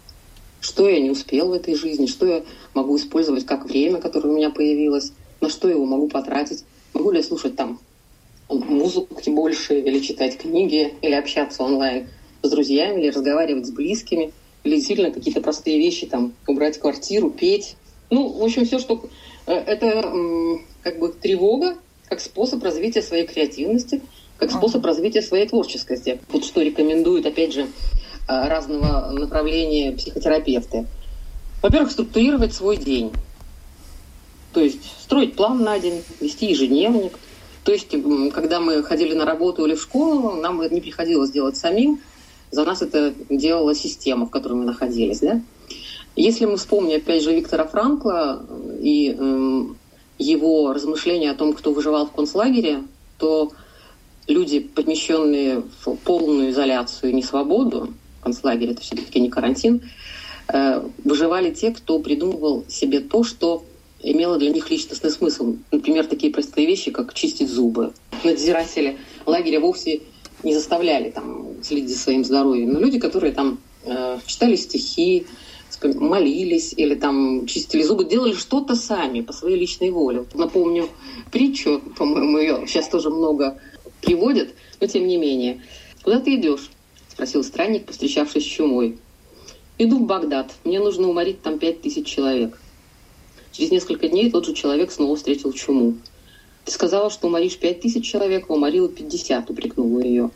Что 0.60 0.88
я 0.88 1.00
не 1.00 1.10
успел 1.10 1.48
в 1.48 1.52
этой 1.52 1.74
жизни, 1.74 2.06
что 2.06 2.26
я 2.26 2.42
могу 2.74 2.96
использовать 2.96 3.46
как 3.46 3.66
время, 3.66 4.00
которое 4.00 4.30
у 4.30 4.36
меня 4.36 4.50
появилось, 4.50 5.12
на 5.40 5.48
что 5.48 5.68
я 5.68 5.74
его 5.74 5.84
могу 5.84 6.08
потратить. 6.08 6.64
Могу 6.94 7.10
ли 7.10 7.18
я 7.18 7.24
слушать 7.24 7.56
там 7.56 7.78
музыку 8.48 9.20
больше, 9.30 9.78
или 9.78 10.00
читать 10.00 10.38
книги, 10.38 10.94
или 11.02 11.12
общаться 11.12 11.62
онлайн 11.62 12.08
с 12.42 12.50
друзьями 12.50 13.00
или 13.00 13.10
разговаривать 13.10 13.66
с 13.66 13.70
близкими, 13.70 14.32
или 14.64 14.76
действительно 14.76 15.10
какие-то 15.10 15.40
простые 15.40 15.78
вещи, 15.78 16.06
там, 16.06 16.32
убрать 16.46 16.78
квартиру, 16.78 17.30
петь. 17.30 17.76
Ну, 18.10 18.28
в 18.28 18.42
общем, 18.42 18.64
все, 18.64 18.78
что... 18.78 19.08
Э, 19.46 19.54
это 19.54 20.02
как 20.82 20.98
бы 20.98 21.08
тревога, 21.08 21.76
как 22.08 22.20
способ 22.20 22.62
развития 22.62 23.02
своей 23.02 23.26
креативности, 23.26 24.02
как 24.38 24.50
способ 24.50 24.84
развития 24.84 25.22
своей 25.22 25.48
творческости. 25.48 26.20
Вот 26.28 26.44
что 26.44 26.62
рекомендуют, 26.62 27.26
опять 27.26 27.52
же, 27.52 27.62
э, 27.62 27.66
разного 28.26 29.10
направления 29.12 29.92
психотерапевты. 29.92 30.86
Во-первых, 31.62 31.90
структурировать 31.90 32.54
свой 32.54 32.76
день. 32.76 33.12
То 34.52 34.60
есть 34.60 34.80
строить 35.02 35.34
план 35.34 35.62
на 35.62 35.78
день, 35.78 36.02
вести 36.20 36.46
ежедневник. 36.46 37.18
То 37.64 37.72
есть, 37.72 37.94
когда 38.32 38.60
мы 38.60 38.82
ходили 38.82 39.14
на 39.14 39.24
работу 39.24 39.66
или 39.66 39.74
в 39.74 39.82
школу, 39.82 40.34
нам 40.34 40.60
это 40.60 40.74
не 40.74 40.80
приходилось 40.80 41.30
делать 41.30 41.56
самим. 41.56 42.00
За 42.50 42.64
нас 42.64 42.82
это 42.82 43.14
делала 43.28 43.74
система, 43.74 44.26
в 44.26 44.30
которой 44.30 44.54
мы 44.54 44.64
находились. 44.64 45.20
Да? 45.20 45.40
Если 46.14 46.46
мы 46.46 46.56
вспомним, 46.56 46.96
опять 46.96 47.22
же, 47.22 47.34
Виктора 47.34 47.66
Франкла 47.66 48.44
и 48.80 49.14
э, 49.18 49.62
его 50.18 50.72
размышления 50.72 51.30
о 51.30 51.34
том, 51.34 51.52
кто 51.52 51.72
выживал 51.72 52.06
в 52.06 52.12
концлагере, 52.12 52.84
то 53.18 53.52
люди, 54.26 54.60
помещенные 54.60 55.62
в 55.84 55.94
полную 55.96 56.50
изоляцию 56.50 57.10
и 57.10 57.14
несвободу, 57.14 57.92
концлагерь 58.22 58.70
это 58.70 58.80
все-таки 58.80 59.20
не 59.20 59.28
карантин, 59.28 59.82
э, 60.48 60.82
выживали 61.04 61.52
те, 61.52 61.70
кто 61.70 61.98
придумывал 61.98 62.64
себе 62.68 63.00
то, 63.00 63.22
что 63.22 63.64
имело 64.00 64.38
для 64.38 64.50
них 64.50 64.70
личностный 64.70 65.10
смысл. 65.10 65.56
Например, 65.70 66.06
такие 66.06 66.32
простые 66.32 66.66
вещи, 66.66 66.90
как 66.90 67.14
чистить 67.14 67.50
зубы. 67.50 67.92
Надзиратели 68.24 68.98
лагеря 69.26 69.60
вовсе 69.60 70.00
не 70.42 70.54
заставляли 70.54 71.10
там 71.10 71.62
следить 71.62 71.90
за 71.90 71.98
своим 71.98 72.24
здоровьем, 72.24 72.72
но 72.72 72.80
люди, 72.80 72.98
которые 72.98 73.32
там 73.32 73.58
э, 73.84 74.18
читали 74.26 74.56
стихи, 74.56 75.26
молились 75.82 76.72
или 76.76 76.94
там 76.94 77.46
чистили 77.46 77.82
зубы, 77.82 78.04
делали 78.04 78.32
что-то 78.32 78.76
сами 78.76 79.20
по 79.20 79.32
своей 79.32 79.58
личной 79.58 79.90
воле. 79.90 80.24
Напомню 80.34 80.88
притчу, 81.30 81.82
по-моему, 81.96 82.38
ее 82.38 82.64
сейчас 82.66 82.88
тоже 82.88 83.10
много 83.10 83.60
приводят, 84.00 84.54
но 84.80 84.86
тем 84.86 85.06
не 85.06 85.16
менее. 85.16 85.62
«Куда 86.02 86.20
ты 86.20 86.36
идешь?»– 86.36 86.70
спросил 87.08 87.42
странник, 87.42 87.86
повстречавшись 87.86 88.44
с 88.44 88.46
чумой. 88.46 88.98
«Иду 89.78 89.98
в 89.98 90.06
Багдад. 90.06 90.52
Мне 90.64 90.78
нужно 90.78 91.08
уморить 91.08 91.42
там 91.42 91.58
пять 91.58 91.82
тысяч 91.82 92.06
человек». 92.06 92.58
Через 93.52 93.70
несколько 93.70 94.08
дней 94.08 94.30
тот 94.30 94.46
же 94.46 94.54
человек 94.54 94.92
снова 94.92 95.16
встретил 95.16 95.52
чуму. 95.52 95.96
Ты 96.66 96.72
сказала, 96.72 97.10
что 97.10 97.28
уморишь 97.28 97.56
пять 97.58 97.80
тысяч 97.80 98.04
человек, 98.04 98.46
а 98.48 98.54
уморила 98.54 98.88
пятьдесят, 98.88 99.48
упрекнула 99.48 100.00
ее. 100.00 100.30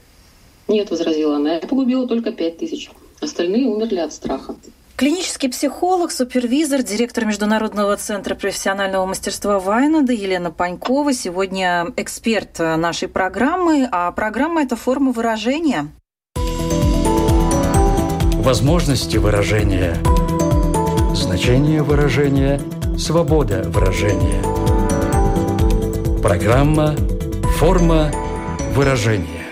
Нет, 0.68 0.88
возразила 0.92 1.34
она, 1.36 1.54
я 1.54 1.60
погубила 1.60 2.06
только 2.06 2.30
пять 2.30 2.58
тысяч. 2.58 2.88
Остальные 3.20 3.66
умерли 3.66 3.98
от 3.98 4.12
страха. 4.12 4.54
Клинический 4.94 5.48
психолог, 5.48 6.12
супервизор, 6.12 6.84
директор 6.84 7.24
Международного 7.24 7.96
центра 7.96 8.36
профессионального 8.36 9.06
мастерства 9.06 9.58
Вайнада 9.58 10.12
Елена 10.12 10.52
Панькова. 10.52 11.12
Сегодня 11.12 11.86
эксперт 11.96 12.60
нашей 12.60 13.08
программы, 13.08 13.88
а 13.90 14.12
программа– 14.12 14.62
это 14.64 14.76
форма 14.76 15.10
выражения. 15.10 15.88
Возможности 18.36 19.16
выражения. 19.16 19.96
Значение 21.12 21.82
выражения. 21.82 22.60
Свобода 22.96 23.64
выражения. 23.66 24.59
Программа 26.22 26.94
«Форма 27.56 28.12
выражения». 28.74 29.46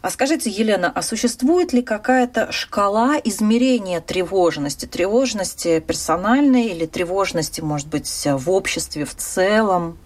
А 0.00 0.10
скажите, 0.10 0.48
Елена, 0.48 0.90
а 0.90 1.02
существует 1.02 1.74
ли 1.74 1.82
какая-то 1.82 2.50
шкала 2.50 3.18
измерения 3.22 4.00
тревожности? 4.00 4.86
Тревожности 4.86 5.80
персональной 5.80 6.68
или 6.68 6.86
тревожности, 6.86 7.60
может 7.60 7.88
быть, 7.88 8.08
в 8.24 8.50
обществе 8.50 9.04
в 9.04 9.14
целом? 9.14 9.98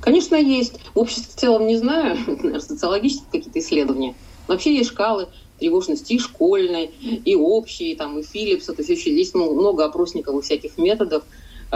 Конечно, 0.00 0.34
есть. 0.34 0.80
В 0.94 0.98
обществе 0.98 1.32
в 1.32 1.36
целом 1.36 1.68
не 1.68 1.76
знаю, 1.76 2.16
социологические 2.60 3.26
какие-то 3.30 3.60
исследования. 3.60 4.16
Вообще 4.48 4.74
есть 4.74 4.90
шкалы 4.90 5.28
тревожности 5.60 6.14
и 6.14 6.18
школьной, 6.18 6.86
и 6.86 7.36
общей, 7.36 7.94
там, 7.94 8.18
и 8.18 8.24
Филлипса. 8.24 8.72
То 8.72 8.82
есть 8.82 8.90
еще 8.90 9.14
есть 9.14 9.36
много 9.36 9.84
опросников 9.84 10.36
и 10.36 10.42
всяких 10.42 10.78
методов, 10.78 11.22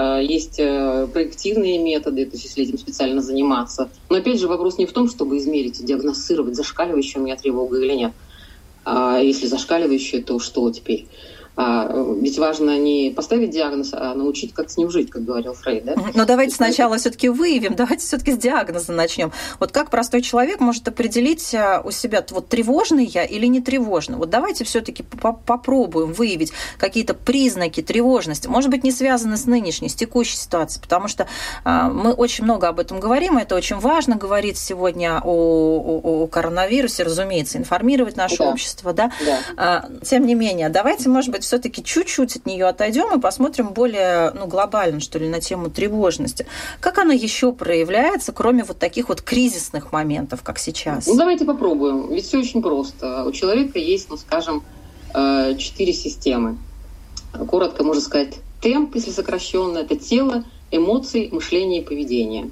есть 0.00 0.58
э, 0.58 1.06
проективные 1.12 1.78
методы, 1.78 2.26
то 2.26 2.32
есть 2.32 2.44
если 2.44 2.64
этим 2.64 2.78
специально 2.78 3.22
заниматься. 3.22 3.90
Но 4.10 4.16
опять 4.16 4.40
же 4.40 4.48
вопрос 4.48 4.78
не 4.78 4.86
в 4.86 4.92
том, 4.92 5.08
чтобы 5.08 5.38
измерить 5.38 5.80
и 5.80 5.84
диагностировать, 5.84 6.56
зашкаливающая 6.56 7.20
у 7.20 7.24
меня 7.24 7.36
тревога 7.36 7.78
или 7.78 7.94
нет. 7.94 8.12
А 8.84 9.18
если 9.18 9.46
зашкаливающая, 9.46 10.22
то 10.22 10.38
что 10.38 10.70
теперь? 10.70 11.08
А, 11.56 11.88
ведь 12.20 12.38
важно 12.38 12.78
не 12.78 13.12
поставить 13.14 13.50
диагноз, 13.50 13.90
а 13.92 14.14
научить, 14.14 14.52
как 14.52 14.70
с 14.70 14.76
ним 14.76 14.90
жить, 14.90 15.10
как 15.10 15.24
говорил 15.24 15.54
Фрейд. 15.54 15.84
Да? 15.84 15.94
Но 16.14 16.24
давайте 16.24 16.56
сначала 16.56 16.96
все-таки 16.98 17.28
выявим, 17.28 17.74
давайте 17.76 18.04
все-таки 18.04 18.32
с 18.32 18.36
диагноза 18.36 18.92
начнем. 18.92 19.32
Вот 19.60 19.70
как 19.70 19.90
простой 19.90 20.22
человек 20.22 20.60
может 20.60 20.86
определить 20.88 21.54
а, 21.54 21.80
у 21.84 21.92
себя, 21.92 22.24
вот 22.30 22.48
тревожный 22.48 23.04
я 23.04 23.24
или 23.24 23.46
не 23.46 23.60
тревожный? 23.60 24.16
Вот 24.16 24.30
давайте 24.30 24.64
все-таки 24.64 25.04
попробуем 25.46 26.12
выявить 26.12 26.52
какие-то 26.76 27.14
признаки 27.14 27.82
тревожности. 27.82 28.48
Может 28.48 28.70
быть, 28.70 28.82
не 28.82 28.90
связаны 28.90 29.36
с 29.36 29.46
нынешней, 29.46 29.88
с 29.88 29.94
текущей 29.94 30.36
ситуацией, 30.36 30.82
потому 30.82 31.06
что 31.06 31.28
а, 31.62 31.88
мы 31.88 32.12
очень 32.12 32.44
много 32.44 32.66
об 32.66 32.80
этом 32.80 32.98
говорим, 32.98 33.38
это 33.38 33.54
очень 33.54 33.78
важно 33.78 34.16
говорить 34.16 34.58
сегодня 34.58 35.20
о, 35.22 35.30
о, 35.30 36.24
о 36.24 36.26
коронавирусе, 36.26 37.04
разумеется, 37.04 37.58
информировать 37.58 38.16
наше 38.16 38.38
да. 38.38 38.50
общество, 38.50 38.92
да? 38.92 39.12
да. 39.24 39.88
Тем 40.02 40.26
не 40.26 40.34
менее, 40.34 40.68
давайте, 40.68 41.08
может 41.08 41.30
быть, 41.30 41.43
все-таки 41.44 41.82
чуть-чуть 41.82 42.36
от 42.36 42.46
нее 42.46 42.66
отойдем 42.66 43.16
и 43.16 43.20
посмотрим 43.20 43.68
более 43.68 44.32
ну, 44.32 44.46
глобально, 44.46 45.00
что 45.00 45.18
ли, 45.18 45.28
на 45.28 45.40
тему 45.40 45.70
тревожности. 45.70 46.46
Как 46.80 46.98
она 46.98 47.14
еще 47.14 47.52
проявляется, 47.52 48.32
кроме 48.32 48.64
вот 48.64 48.78
таких 48.78 49.08
вот 49.08 49.22
кризисных 49.22 49.92
моментов, 49.92 50.42
как 50.42 50.58
сейчас? 50.58 51.06
Ну, 51.06 51.16
давайте 51.16 51.44
попробуем. 51.44 52.12
Ведь 52.12 52.26
все 52.26 52.38
очень 52.38 52.62
просто. 52.62 53.24
У 53.24 53.32
человека 53.32 53.78
есть, 53.78 54.10
ну, 54.10 54.16
скажем, 54.16 54.64
э, 55.14 55.56
четыре 55.56 55.92
системы. 55.92 56.58
Коротко 57.48 57.84
можно 57.84 58.02
сказать, 58.02 58.34
темп, 58.60 58.94
если 58.94 59.10
сокращенно, 59.10 59.78
это 59.78 59.96
тело, 59.96 60.44
эмоции, 60.70 61.28
мышление 61.30 61.82
и 61.82 61.84
поведение. 61.84 62.50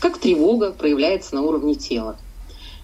Как 0.00 0.18
тревога 0.18 0.72
проявляется 0.72 1.34
на 1.34 1.42
уровне 1.42 1.74
тела. 1.74 2.18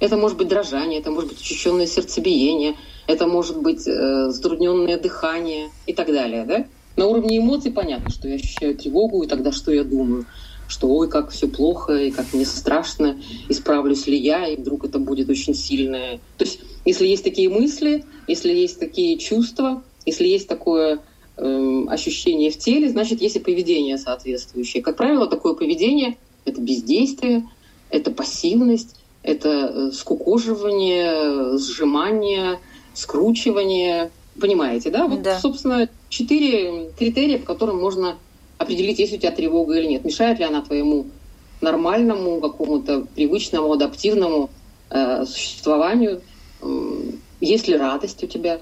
Это 0.01 0.17
может 0.17 0.39
быть 0.39 0.49
дрожание, 0.49 1.01
это 1.01 1.11
может 1.11 1.31
быть 1.31 1.41
учащенное 1.41 1.87
сердцебиение– 1.87 2.77
это 3.11 3.27
может 3.27 3.61
быть 3.61 3.87
э, 3.87 4.31
затрудненное 4.31 4.99
дыхание 4.99 5.71
и 5.87 5.93
так 5.93 6.07
далее. 6.07 6.45
Да? 6.45 6.67
На 6.97 7.07
уровне 7.07 7.39
эмоций 7.39 7.73
понятно, 7.73 8.11
что 8.11 8.29
я 8.29 8.37
ощущаю 8.37 8.77
тревогу, 8.77 9.23
и 9.23 9.27
тогда 9.27 9.53
что 9.53 9.73
я 9.73 9.85
думаю? 9.85 10.27
Что 10.69 10.89
ой, 10.89 11.09
как 11.09 11.31
все 11.31 11.49
плохо, 11.49 11.95
и 11.95 12.11
как 12.13 12.33
мне 12.33 12.45
страшно, 12.45 13.21
исправлюсь 13.49 14.07
ли 14.07 14.17
я, 14.17 14.47
и 14.47 14.57
вдруг 14.57 14.85
это 14.85 15.01
будет 15.01 15.29
очень 15.29 15.55
сильное. 15.55 16.21
То 16.39 16.45
есть, 16.45 16.61
если 16.85 17.09
есть 17.09 17.25
такие 17.25 17.49
мысли, 17.49 18.05
если 18.29 18.53
есть 18.53 18.79
такие 18.79 19.19
чувства, 19.19 19.83
если 20.07 20.29
есть 20.29 20.47
такое 20.47 21.01
э, 21.37 21.85
ощущение 21.89 22.51
в 22.51 22.59
теле, 22.59 22.89
значит, 22.89 23.21
есть 23.21 23.37
и 23.37 23.41
поведение 23.41 23.99
соответствующее. 23.99 24.83
Как 24.83 24.97
правило, 24.97 25.27
такое 25.27 25.55
поведение— 25.55 26.17
это 26.45 26.61
бездействие, 26.61 27.49
это 27.91 28.13
пассивность, 28.13 28.95
это 29.25 29.49
э, 29.49 29.93
скукоживание, 29.93 31.59
сжимание, 31.59 32.61
скручивание. 32.95 34.11
Понимаете, 34.41 34.91
да? 34.91 35.07
Вот, 35.07 35.23
да. 35.23 35.39
собственно, 35.39 35.89
четыре 36.09 36.91
критерия, 36.99 37.39
по 37.39 37.47
которым 37.47 37.79
можно 37.81 38.17
определить, 38.59 38.99
есть 38.99 39.13
у 39.13 39.17
тебя 39.17 39.33
тревога 39.33 39.79
или 39.79 39.87
нет. 39.87 40.05
Мешает 40.05 40.39
ли 40.39 40.45
она 40.45 40.63
твоему 40.63 41.07
нормальному, 41.61 42.41
какому-то 42.41 43.07
привычному, 43.15 43.73
адаптивному 43.73 44.51
э, 44.91 45.25
существованию? 45.27 46.23
Есть 47.41 47.69
ли 47.69 47.77
радость 47.77 48.23
у 48.23 48.27
тебя 48.27 48.61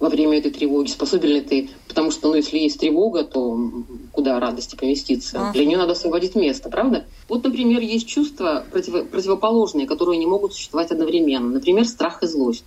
во 0.00 0.08
время 0.08 0.38
этой 0.38 0.50
тревоги? 0.50 0.88
Способен 0.88 1.28
ли 1.28 1.40
ты? 1.40 1.70
Потому 1.86 2.10
что, 2.10 2.28
ну, 2.28 2.34
если 2.34 2.58
есть 2.58 2.80
тревога, 2.80 3.22
то 3.22 3.58
куда 4.12 4.40
радости 4.40 4.74
поместиться? 4.74 5.36
Uh-huh. 5.36 5.52
Для 5.52 5.66
нее 5.66 5.78
надо 5.78 5.92
освободить 5.92 6.34
место, 6.34 6.68
правда? 6.68 7.04
Вот, 7.28 7.44
например, 7.44 7.80
есть 7.80 8.08
чувства 8.08 8.64
против, 8.70 9.08
противоположные, 9.08 9.86
которые 9.86 10.18
не 10.18 10.26
могут 10.26 10.54
существовать 10.54 10.90
одновременно. 10.90 11.48
Например, 11.48 11.86
страх 11.86 12.22
и 12.22 12.26
злость. 12.26 12.64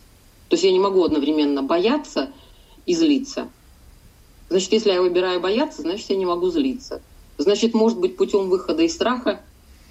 То 0.53 0.55
есть 0.55 0.65
я 0.65 0.72
не 0.72 0.79
могу 0.79 1.03
одновременно 1.03 1.63
бояться 1.63 2.29
и 2.86 2.93
злиться. 2.93 3.50
Значит, 4.50 4.72
если 4.72 4.91
я 4.91 5.01
выбираю 5.01 5.41
бояться, 5.41 5.81
значит, 5.81 6.07
я 6.12 6.15
не 6.15 6.27
могу 6.27 6.51
злиться. 6.51 7.01
Значит, 7.39 7.74
может 7.74 8.00
быть, 8.00 8.17
путем 8.17 8.50
выхода 8.50 8.83
из 8.83 8.93
страха 8.93 9.41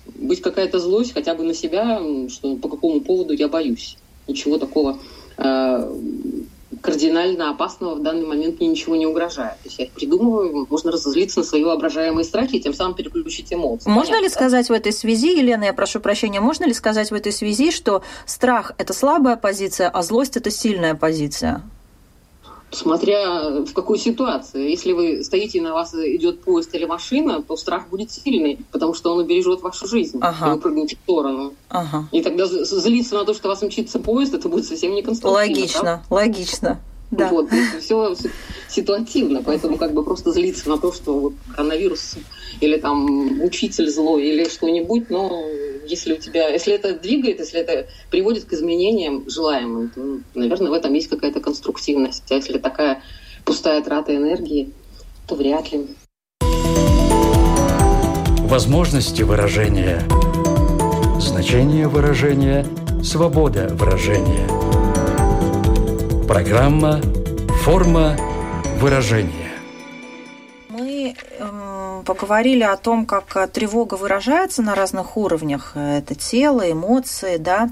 быть 0.06 0.40
какая-то 0.40 0.78
злость 0.78 1.14
хотя 1.14 1.34
бы 1.34 1.42
на 1.42 1.52
себя, 1.52 2.00
что 2.28 2.54
по 2.54 2.68
какому 2.68 3.00
поводу 3.00 3.34
я 3.34 3.48
боюсь. 3.48 3.96
Ничего 4.28 4.56
такого 4.56 5.00
э, 5.36 5.98
кардинально 6.82 7.50
опасного 7.50 7.94
в 7.94 8.02
данный 8.02 8.26
момент 8.26 8.60
мне 8.60 8.68
ничего 8.68 8.96
не 8.96 9.06
угрожает. 9.06 9.54
То 9.62 9.68
есть 9.68 9.78
я 9.78 9.84
их 9.86 9.92
придумываю, 9.92 10.66
можно 10.68 10.90
разозлиться 10.92 11.40
на 11.40 11.44
свои 11.44 11.64
воображаемые 11.64 12.24
страхи 12.24 12.56
и 12.56 12.60
тем 12.60 12.74
самым 12.74 12.94
переключить 12.94 13.52
эмоции. 13.52 13.88
Можно 13.88 14.10
Понятно, 14.16 14.24
ли 14.24 14.28
сказать 14.28 14.68
в 14.68 14.72
этой 14.72 14.92
связи, 14.92 15.38
Елена, 15.38 15.64
я 15.64 15.72
прошу 15.72 16.00
прощения, 16.00 16.40
можно 16.40 16.64
ли 16.64 16.74
сказать 16.74 17.10
в 17.10 17.14
этой 17.14 17.32
связи, 17.32 17.70
что 17.70 18.02
страх– 18.26 18.72
это 18.78 18.92
слабая 18.92 19.36
позиция, 19.36 19.88
а 19.88 20.02
злость– 20.02 20.36
это 20.38 20.50
сильная 20.50 20.94
позиция? 20.94 21.62
Смотря 22.72 23.50
в 23.64 23.72
какой 23.72 23.98
ситуации. 23.98 24.70
Если 24.70 24.92
вы 24.92 25.22
стоите, 25.22 25.58
и 25.58 25.60
на 25.60 25.74
вас 25.74 25.94
идет 25.94 26.42
поезд 26.42 26.74
или 26.74 26.86
машина, 26.86 27.42
то 27.42 27.56
страх 27.56 27.88
будет 27.88 28.10
сильный, 28.10 28.64
потому 28.72 28.94
что 28.94 29.12
он 29.12 29.20
убережет 29.20 29.62
вашу 29.62 29.86
жизнь, 29.86 30.18
ага. 30.20 30.46
и 30.46 30.54
вы 30.54 30.58
прыгнете 30.58 30.96
в 30.96 31.00
сторону. 31.00 31.54
Ага. 31.68 32.08
И 32.12 32.22
тогда 32.22 32.46
злиться 32.46 33.14
на 33.14 33.24
то, 33.24 33.34
что 33.34 33.48
вас 33.48 33.62
мчится 33.62 33.98
поезд, 33.98 34.34
это 34.34 34.48
будет 34.48 34.64
совсем 34.64 34.94
не 34.94 35.02
конструктивно. 35.02 35.60
Логично, 35.60 35.80
правда? 35.80 36.04
логично. 36.10 36.80
Да. 37.12 37.28
Вот, 37.28 37.50
все 37.78 38.16
ситуативно, 38.70 39.42
поэтому 39.42 39.76
как 39.76 39.92
бы 39.92 40.02
просто 40.02 40.32
злиться 40.32 40.66
на 40.70 40.78
то, 40.78 40.92
что 40.92 41.18
вот 41.18 41.34
коронавирус 41.54 42.16
или 42.60 42.78
там 42.78 43.42
учитель 43.42 43.90
злой 43.90 44.26
или 44.26 44.48
что-нибудь, 44.48 45.10
но 45.10 45.44
если 45.86 46.14
у 46.14 46.16
тебя, 46.16 46.48
если 46.48 46.72
это 46.72 46.94
двигает, 46.94 47.38
если 47.38 47.60
это 47.60 47.86
приводит 48.10 48.46
к 48.46 48.54
изменениям 48.54 49.28
желаемым, 49.28 49.90
то, 49.90 50.20
наверное, 50.34 50.70
в 50.70 50.72
этом 50.72 50.94
есть 50.94 51.08
какая-то 51.08 51.40
конструктивность. 51.40 52.24
А 52.30 52.34
если 52.34 52.56
такая 52.56 53.02
пустая 53.44 53.82
трата 53.82 54.16
энергии, 54.16 54.72
то 55.28 55.34
вряд 55.34 55.70
ли. 55.70 55.88
Возможности 58.48 59.22
выражения, 59.22 60.02
значение 61.20 61.88
выражения, 61.88 62.66
свобода 63.02 63.68
выражения– 63.74 64.48
Программа 66.26 67.00
«Форма 67.64 68.16
выражения». 68.78 69.50
Мы 70.68 71.14
э, 71.16 72.02
поговорили 72.06 72.62
о 72.62 72.76
том, 72.76 73.06
как 73.06 73.36
э, 73.36 73.48
тревога 73.48 73.96
выражается 73.96 74.62
на 74.62 74.74
разных 74.74 75.16
уровнях. 75.16 75.72
Это 75.76 76.14
тело, 76.14 76.70
эмоции, 76.70 77.36
да. 77.38 77.70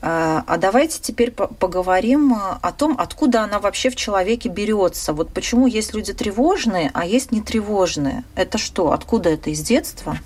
Э, 0.00 0.42
а 0.46 0.56
давайте 0.58 0.98
теперь 1.00 1.30
поговорим 1.30 2.32
э, 2.32 2.36
о 2.60 2.72
том, 2.72 2.96
откуда 2.98 3.42
она 3.42 3.60
вообще 3.60 3.90
в 3.90 3.96
человеке 3.96 4.48
берется. 4.48 5.12
Вот 5.12 5.28
почему 5.32 5.66
есть 5.66 5.94
люди 5.94 6.12
тревожные, 6.12 6.90
а 6.94 7.06
есть 7.06 7.32
нетревожные. 7.32 8.24
Это 8.34 8.58
что? 8.58 8.92
Откуда 8.92 9.28
это 9.28 9.50
из 9.50 9.60
детства? 9.60 10.16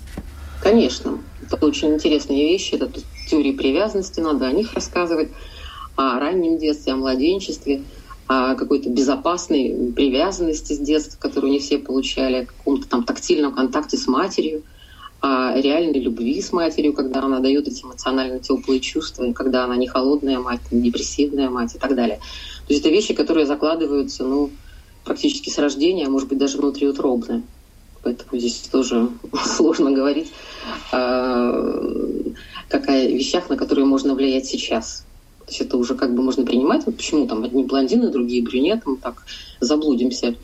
Конечно. 0.63 1.19
Это 1.45 1.57
очень 1.65 1.93
интересные 1.93 2.47
вещи. 2.47 2.75
Это 2.75 2.89
теории 3.29 3.51
привязанности, 3.51 4.19
надо 4.19 4.47
о 4.47 4.51
них 4.51 4.73
рассказывать 4.73 5.29
о 5.99 6.17
раннем 6.17 6.57
детстве, 6.57 6.93
о 6.93 6.95
младенчестве, 6.95 7.83
о 8.27 8.55
какой-то 8.55 8.89
безопасной 8.89 9.91
привязанности 9.93 10.71
с 10.71 10.79
детства, 10.79 11.17
которую 11.19 11.51
не 11.51 11.59
все 11.59 11.77
получали, 11.77 12.35
о 12.35 12.45
каком-то 12.45 12.87
там 12.87 13.03
тактильном 13.03 13.53
контакте 13.53 13.97
с 13.97 14.07
матерью, 14.07 14.63
о 15.19 15.59
реальной 15.59 15.99
любви 15.99 16.41
с 16.41 16.53
матерью, 16.53 16.93
когда 16.93 17.21
она 17.21 17.39
дает 17.39 17.67
эти 17.67 17.83
эмоционально 17.83 18.39
теплые 18.39 18.79
чувства, 18.79 19.33
когда 19.33 19.65
она 19.65 19.75
не 19.75 19.87
холодная 19.87 20.39
мать, 20.39 20.61
не 20.71 20.83
депрессивная 20.83 21.49
мать 21.49 21.75
и 21.75 21.77
так 21.77 21.95
далее. 21.95 22.19
То 22.65 22.73
есть 22.73 22.79
это 22.85 22.93
вещи, 22.93 23.13
которые 23.13 23.45
закладываются 23.45 24.23
ну, 24.23 24.51
практически 25.03 25.49
с 25.49 25.57
рождения, 25.57 26.05
а 26.05 26.09
может 26.09 26.29
быть 26.29 26.37
даже 26.37 26.59
внутриутробные. 26.59 27.43
Поэтому 28.03 28.39
здесь 28.39 28.69
тоже 28.71 29.09
сложно 29.43 29.91
говорить 29.91 30.31
какая 32.69 33.07
вещах, 33.09 33.49
на 33.49 33.57
которые 33.57 33.83
можно 33.83 34.15
влиять 34.15 34.45
сейчас. 34.45 35.03
То 35.49 35.53
есть 35.53 35.61
это 35.61 35.77
уже 35.77 35.95
как 35.95 36.13
бы 36.13 36.21
можно 36.21 36.45
принимать. 36.45 36.85
Вот 36.85 36.97
почему 36.97 37.25
там 37.25 37.43
одни 37.43 37.63
блондины, 37.63 38.09
другие 38.09 38.43
брюнеты, 38.43 38.83
мы 38.85 38.97
так 38.97 39.25
заблудимся 39.59 40.35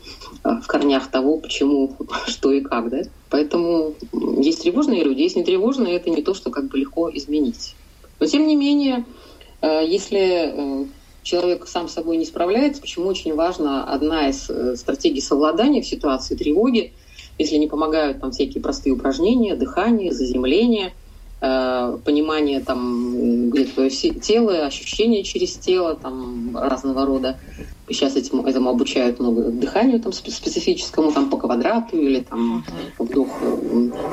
а, 0.42 0.60
в 0.60 0.66
корнях 0.66 1.08
того, 1.12 1.38
почему, 1.38 1.94
что 2.26 2.50
и 2.50 2.60
как, 2.60 2.90
да. 2.90 3.02
Поэтому 3.30 3.94
есть 4.40 4.62
тревожные 4.62 5.04
люди, 5.04 5.22
есть 5.22 5.36
нетревожные, 5.36 5.94
это 5.94 6.10
не 6.10 6.22
то, 6.22 6.34
что 6.34 6.50
как 6.50 6.66
бы 6.66 6.78
легко 6.78 7.08
изменить. 7.08 7.76
Но 8.18 8.26
тем 8.26 8.48
не 8.48 8.56
менее, 8.56 9.04
а, 9.60 9.80
если 9.80 10.82
э, 10.82 10.86
человек 11.22 11.68
сам 11.68 11.88
с 11.88 11.92
собой 11.92 12.16
не 12.16 12.24
справляется, 12.24 12.80
почему 12.80 13.06
очень 13.06 13.32
важна 13.36 13.84
одна 13.84 14.28
из 14.28 14.50
э, 14.50 14.74
стратегий 14.74 15.20
совладания 15.20 15.82
в 15.82 15.86
ситуации 15.86 16.34
тревоги, 16.34 16.94
если 17.38 17.58
не 17.58 17.68
помогают 17.68 18.20
там 18.20 18.32
всякие 18.32 18.60
простые 18.60 18.94
упражнения, 18.94 19.54
дыхание, 19.54 20.10
заземление– 20.10 20.94
Э, 21.05 21.05
понимание 21.40 22.60
там, 22.60 23.50
где 23.50 23.64
твое 23.66 23.90
тело, 23.90 24.64
ощущения 24.66 25.22
через 25.22 25.54
тело 25.54 25.94
там 25.94 26.56
разного 26.56 27.04
рода. 27.04 27.36
Сейчас 27.88 28.16
этим, 28.16 28.44
этому 28.44 28.70
обучают 28.70 29.20
много 29.20 29.42
дыханию 29.42 30.00
там, 30.00 30.12
специфическому, 30.12 31.12
там, 31.12 31.30
по 31.30 31.36
квадрату 31.36 31.96
или 31.96 32.20
там 32.20 32.64
вдох, 32.98 33.28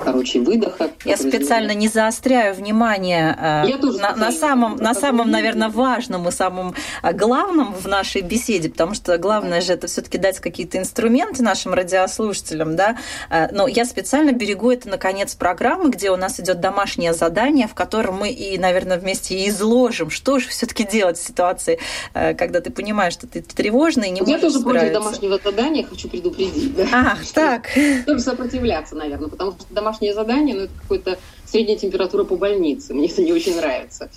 короче, 0.04 0.42
выдоха. 0.42 0.92
Я 1.06 1.18
специально 1.18 1.72
не 1.72 1.88
заостряю 1.88 2.54
внимание 2.54 3.36
э, 3.40 3.70
Я 3.70 3.78
тоже 3.78 3.98
на, 4.00 4.16
на 4.16 4.32
самом, 4.32 4.76
на 4.76 4.94
самом, 4.94 5.32
наверное, 5.32 5.70
важном 5.70 6.28
и 6.28 6.32
самом 6.32 6.76
э, 7.02 7.14
главном 7.14 7.74
в 7.74 7.88
нашей 7.88 8.22
беседе, 8.22 8.70
потому 8.70 8.94
что 8.94 9.18
главное 9.18 9.60
же 9.62 9.74
это 9.74 9.88
все-таки 9.88 10.20
дать 10.20 10.40
какие-то 10.40 10.78
инструменты 10.78 11.42
нашим 11.42 11.74
радиослушателям, 11.74 12.76
да. 12.76 12.98
Э, 13.32 13.48
но 13.52 13.68
я 13.68 13.86
специально 13.86 14.34
берегу 14.34 14.70
это 14.70 14.88
на 14.88 14.98
конец 15.00 15.34
программы, 15.34 15.90
где 15.90 16.12
у 16.12 16.16
нас 16.16 16.40
идет 16.40 16.60
домашнее 16.60 17.14
задание, 17.14 17.68
в 17.68 17.74
котором 17.74 18.18
мы 18.18 18.30
и, 18.30 18.58
наверное, 18.60 19.00
вместе 19.00 19.48
изложим, 19.48 20.12
что 20.12 20.38
же 20.38 20.50
все-таки 20.50 20.84
делать 20.84 21.18
в 21.18 21.26
ситуации, 21.26 21.80
когда 22.14 22.62
ты 22.62 22.70
понимаешь, 22.70 23.14
что 23.14 23.26
ты 23.26 23.42
тревожно 23.64 24.04
и 24.04 24.12
не 24.12 24.22
Я 24.26 24.40
тоже 24.40 24.60
против 24.60 24.92
домашнего 24.92 25.40
задания, 25.44 25.86
хочу 25.86 26.10
предупредить. 26.10 26.76
Да? 26.76 26.88
А, 26.92 27.18
так. 27.34 27.70
Тоже 28.06 28.20
сопротивляться, 28.20 28.96
наверное, 28.96 29.30
потому 29.30 29.52
что 29.54 29.66
домашнее 29.70 30.14
задание, 30.14 30.56
ну, 30.56 30.62
это 30.64 30.74
какая-то 30.82 31.20
средняя 31.46 31.78
температура 31.78 32.24
по 32.24 32.36
больнице. 32.36 32.94
Мне 32.94 33.08
это 33.08 33.22
не 33.22 33.32
очень 33.32 33.56
нравится. 33.56 34.10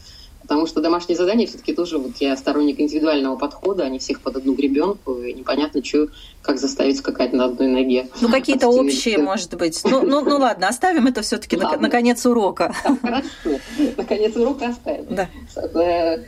Потому 0.42 0.66
что 0.68 0.80
домашние 0.80 1.16
задания 1.16 1.46
все-таки 1.48 1.74
тоже, 1.74 1.98
вот 1.98 2.12
я 2.20 2.36
сторонник 2.36 2.78
индивидуального 2.78 3.36
подхода, 3.36 3.82
они 3.82 3.98
всех 3.98 4.20
под 4.20 4.36
одну 4.36 4.54
гребенку, 4.54 5.14
и 5.20 5.32
непонятно, 5.32 5.84
что, 5.84 6.06
как 6.40 6.58
заставить 6.58 6.98
скакать 6.98 7.32
на 7.32 7.46
одной 7.46 7.66
ноге. 7.66 8.08
Ну, 8.20 8.28
какие-то 8.30 8.68
общие, 8.68 9.18
может 9.18 9.54
быть. 9.56 9.80
Ну, 9.84 10.02
ну, 10.02 10.20
ну 10.20 10.38
ладно, 10.38 10.68
оставим 10.68 11.08
это 11.08 11.22
все-таки 11.22 11.56
на, 11.56 11.76
на 11.76 11.90
конец 11.90 12.24
урока. 12.26 12.72
Хорошо, 13.02 13.60
на 13.96 14.04
конец 14.04 14.36
урока 14.36 14.68
оставим. 14.68 15.06
Да. 15.10 15.28
Э, 15.56 16.22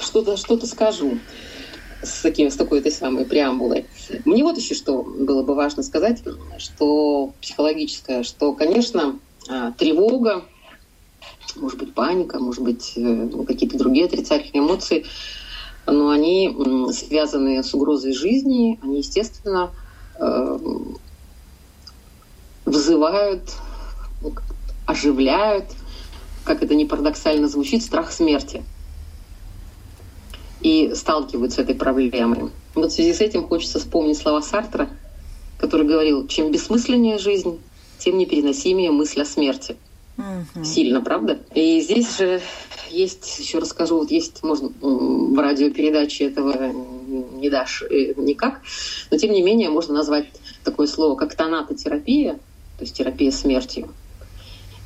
что-то 0.00 0.36
что 0.36 0.58
скажу 0.66 1.18
с, 2.04 2.22
таким, 2.22 2.50
с 2.50 2.56
такой 2.56 2.80
этой 2.80 2.92
самой 2.92 3.24
преамбулой. 3.24 3.86
Мне 4.24 4.42
вот 4.42 4.56
еще 4.56 4.74
что 4.74 5.02
было 5.02 5.42
бы 5.42 5.54
важно 5.54 5.82
сказать, 5.82 6.22
что 6.58 7.32
психологическое, 7.40 8.22
что, 8.22 8.52
конечно, 8.52 9.18
а, 9.48 9.72
тревога, 9.72 10.44
может 11.56 11.78
быть, 11.78 11.94
паника, 11.94 12.38
может 12.38 12.62
быть, 12.62 12.94
э, 12.96 13.28
какие-то 13.46 13.78
другие 13.78 14.06
отрицательные 14.06 14.66
эмоции, 14.66 15.04
но 15.86 16.08
они 16.10 16.56
связаны 16.92 17.62
с 17.62 17.74
угрозой 17.74 18.12
жизни, 18.12 18.78
они, 18.82 18.98
естественно, 18.98 19.70
э, 20.18 20.58
вызывают, 22.64 23.42
оживляют, 24.86 25.66
как 26.44 26.62
это 26.62 26.74
не 26.74 26.86
парадоксально 26.86 27.48
звучит, 27.48 27.82
страх 27.82 28.10
смерти– 28.10 28.64
и 30.64 30.94
сталкиваются 30.94 31.60
с 31.60 31.64
этой 31.64 31.74
проблемой. 31.74 32.50
Вот 32.74 32.90
в 32.90 32.94
связи 32.94 33.12
с 33.12 33.20
этим 33.20 33.46
хочется 33.46 33.78
вспомнить 33.78 34.16
слова 34.16 34.40
Сартра, 34.40 34.88
который 35.58 35.86
говорил, 35.86 36.26
чем 36.26 36.50
бессмысленнее 36.50 37.18
жизнь, 37.18 37.60
тем 37.98 38.16
непереносимее 38.16 38.90
мысль 38.90 39.20
о 39.20 39.24
смерти. 39.26 39.76
Угу. 40.16 40.64
Сильно, 40.64 41.02
правда? 41.02 41.38
И 41.54 41.80
здесь 41.80 42.16
же 42.16 42.40
есть, 42.90 43.38
еще 43.38 43.58
расскажу, 43.58 43.98
вот 43.98 44.10
есть, 44.10 44.42
можно 44.42 44.70
в 44.80 45.38
радиопередаче 45.38 46.24
этого 46.28 46.72
не 46.72 47.50
дашь 47.50 47.82
э, 47.82 48.14
никак, 48.16 48.62
но 49.10 49.18
тем 49.18 49.32
не 49.32 49.42
менее 49.42 49.68
можно 49.68 49.92
назвать 49.92 50.28
такое 50.64 50.86
слово, 50.86 51.14
как 51.14 51.34
тонатотерапия, 51.34 52.34
то 52.78 52.84
есть 52.84 52.96
терапия 52.96 53.30
смертью. 53.30 53.90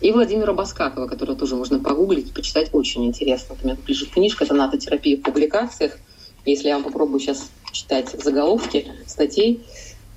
И 0.01 0.13
Владимира 0.13 0.53
Баскакова, 0.53 1.09
которого 1.09 1.37
тоже 1.37 1.57
можно 1.57 1.81
погуглить, 1.81 2.33
почитать 2.33 2.71
очень 2.73 3.07
интересно. 3.07 3.57
У 3.61 3.65
меня 3.65 3.77
тут 3.77 3.89
лежит 3.89 4.11
книжка 4.11 4.47
«Тонатотерапия 4.47 5.17
в 5.17 5.23
публикациях». 5.23 5.99
Если 6.45 6.69
я 6.69 6.75
вам 6.75 6.85
попробую 6.85 7.19
сейчас 7.21 7.51
читать 7.73 8.11
заголовки 8.23 8.87
статей. 9.07 9.65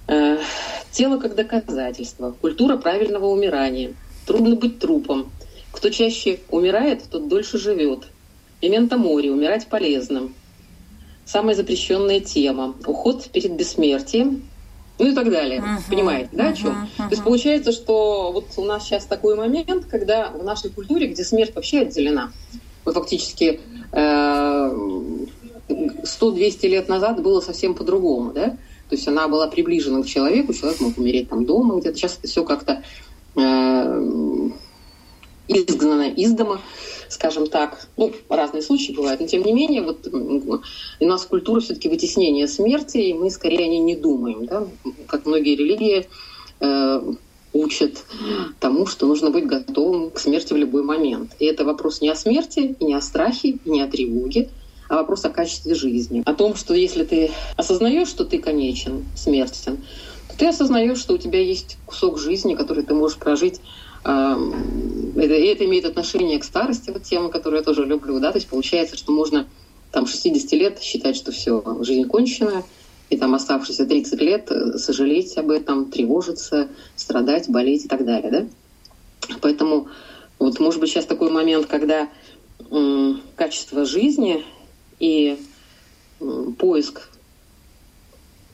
Э, 0.07 0.37
«Тело 0.91 1.17
как 1.17 1.35
доказательство. 1.35 2.35
Культура 2.41 2.77
правильного 2.77 3.25
умирания. 3.25 3.93
Трудно 4.27 4.55
быть 4.55 4.79
трупом. 4.79 5.31
Кто 5.71 5.89
чаще 5.89 6.39
умирает, 6.49 7.03
тот 7.09 7.27
дольше 7.27 7.57
живет. 7.57 8.03
Пимента 8.59 8.97
море. 8.97 9.31
Умирать 9.31 9.67
полезным. 9.67 10.35
Самая 11.25 11.55
запрещенная 11.55 12.19
тема. 12.19 12.75
Уход 12.85 13.29
перед 13.31 13.53
бессмертием. 13.53 14.43
Ну 15.01 15.07
и 15.07 15.15
так 15.15 15.31
далее. 15.31 15.59
Uh-huh, 15.59 15.89
Понимаете, 15.89 16.29
да, 16.31 16.49
о 16.49 16.53
чем? 16.53 16.69
Uh-huh. 16.69 16.97
То 16.97 17.09
есть 17.09 17.23
получается, 17.23 17.71
что 17.71 18.31
вот 18.31 18.45
у 18.57 18.65
нас 18.65 18.83
сейчас 18.83 19.05
такой 19.05 19.35
момент, 19.35 19.85
когда 19.85 20.29
в 20.29 20.43
нашей 20.43 20.69
культуре, 20.69 21.07
где 21.07 21.23
смерть 21.23 21.55
вообще 21.55 21.79
отделена, 21.79 22.31
вот 22.85 22.93
фактически 22.93 23.61
э, 23.91 23.97
100-200 25.67 26.67
лет 26.67 26.87
назад 26.87 27.19
было 27.23 27.41
совсем 27.41 27.73
по-другому, 27.73 28.31
да? 28.31 28.49
То 28.89 28.95
есть 28.95 29.07
она 29.07 29.27
была 29.27 29.47
приближена 29.47 30.03
к 30.03 30.05
человеку, 30.05 30.53
человек 30.53 30.79
мог 30.81 30.95
умереть 30.99 31.29
там 31.29 31.45
дома 31.45 31.79
где-то. 31.79 31.97
Сейчас 31.97 32.19
это 32.19 32.27
все 32.27 32.43
как-то 32.43 32.83
э, 33.35 34.49
изгнано 35.47 36.09
из 36.11 36.31
дома, 36.33 36.61
скажем 37.11 37.47
так. 37.47 37.87
Ну, 37.97 38.13
разные 38.29 38.61
случаи 38.61 38.93
бывают, 38.93 39.21
но 39.21 39.27
тем 39.27 39.43
не 39.43 39.53
менее, 39.53 39.81
вот 39.81 40.07
у 40.07 41.05
нас 41.05 41.25
культура 41.25 41.59
все-таки 41.59 41.89
вытеснения 41.89 42.47
смерти, 42.47 42.97
и 42.97 43.13
мы 43.13 43.29
скорее 43.29 43.65
о 43.65 43.67
ней 43.67 43.79
не 43.79 43.95
думаем, 43.95 44.45
да? 44.45 44.67
Как 45.07 45.25
многие 45.25 45.55
религии 45.55 46.07
э, 46.59 47.13
учат 47.53 48.05
тому, 48.59 48.85
что 48.85 49.07
нужно 49.07 49.29
быть 49.29 49.45
готовым 49.45 50.11
к 50.11 50.19
смерти 50.19 50.53
в 50.53 50.57
любой 50.57 50.83
момент. 50.83 51.35
И 51.39 51.45
это 51.45 51.65
вопрос 51.65 52.01
не 52.01 52.09
о 52.09 52.15
смерти, 52.15 52.75
и 52.79 52.85
не 52.85 52.93
о 52.93 53.01
страхе, 53.01 53.59
и 53.63 53.69
не 53.69 53.81
о 53.81 53.87
тревоге, 53.87 54.49
а 54.89 54.95
вопрос 54.95 55.25
о 55.25 55.29
качестве 55.29 55.75
жизни. 55.75 56.23
О 56.25 56.33
том, 56.33 56.55
что 56.55 56.73
если 56.73 57.03
ты 57.03 57.31
осознаешь, 57.55 58.07
что 58.07 58.25
ты 58.25 58.39
конечен, 58.39 59.05
смертен, 59.15 59.77
то 60.29 60.37
ты 60.37 60.47
осознаешь, 60.47 60.99
что 60.99 61.13
у 61.13 61.17
тебя 61.17 61.39
есть 61.39 61.77
кусок 61.85 62.19
жизни, 62.19 62.55
который 62.55 62.83
ты 62.83 62.93
можешь 62.93 63.17
прожить 63.17 63.61
это, 64.03 65.35
и 65.35 65.45
это 65.45 65.65
имеет 65.65 65.85
отношение 65.85 66.39
к 66.39 66.43
старости, 66.43 66.89
вот 66.89 67.03
тема, 67.03 67.29
которую 67.29 67.59
я 67.59 67.63
тоже 67.63 67.85
люблю, 67.85 68.19
да, 68.19 68.31
то 68.31 68.37
есть 68.37 68.49
получается, 68.49 68.97
что 68.97 69.11
можно 69.11 69.47
там 69.91 70.07
60 70.07 70.51
лет 70.53 70.81
считать, 70.81 71.15
что 71.15 71.31
все, 71.31 71.63
жизнь 71.81 72.07
кончена, 72.07 72.65
и 73.09 73.17
там 73.17 73.35
оставшиеся 73.35 73.85
30 73.85 74.21
лет 74.21 74.49
э, 74.51 74.77
сожалеть 74.77 75.37
об 75.37 75.51
этом, 75.51 75.91
тревожиться, 75.91 76.69
страдать, 76.95 77.49
болеть 77.49 77.85
и 77.85 77.87
так 77.87 78.05
далее, 78.05 78.31
да. 78.31 78.49
Поэтому 79.41 79.89
вот 80.39 80.59
может 80.59 80.79
быть 80.79 80.89
сейчас 80.89 81.05
такой 81.05 81.29
момент, 81.29 81.67
когда 81.67 82.09
м, 82.71 83.21
качество 83.35 83.85
жизни 83.85 84.43
и 84.99 85.37
поиск 86.57 87.09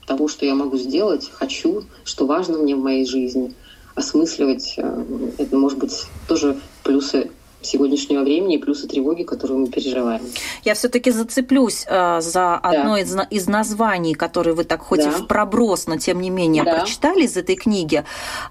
того, 0.07 0.27
что 0.27 0.45
я 0.45 0.55
могу 0.55 0.77
сделать, 0.77 1.29
хочу, 1.29 1.83
что 2.03 2.25
важно 2.25 2.57
мне 2.57 2.75
в 2.75 2.79
моей 2.79 3.05
жизни, 3.05 3.55
осмысливать, 3.97 4.75
э, 4.77 5.03
это 5.37 5.57
может 5.57 5.79
быть 5.79 6.05
тоже 6.27 6.57
плюсы 6.83 7.31
сегодняшнего 7.61 8.23
времени 8.23 8.55
и 8.55 8.57
плюсы 8.59 8.87
тревоги, 8.87 9.23
которые 9.23 9.57
мы 9.57 9.67
переживаем. 9.67 10.21
Я 10.63 10.75
все-таки 10.75 11.11
зацеплюсь 11.11 11.85
э, 11.87 12.21
за 12.21 12.55
одно 12.55 12.93
да. 12.93 13.01
из, 13.01 13.17
из 13.29 13.47
названий, 13.47 14.13
которые 14.13 14.53
вы 14.53 14.63
так 14.63 14.81
хоть 14.81 14.99
да. 14.99 15.09
и 15.09 15.11
в 15.11 15.27
проброс, 15.27 15.87
но 15.87 15.97
тем 15.97 16.21
не 16.21 16.29
менее 16.29 16.63
да. 16.63 16.75
прочитали 16.75 17.23
из 17.23 17.35
этой 17.35 17.55
книги. 17.55 18.03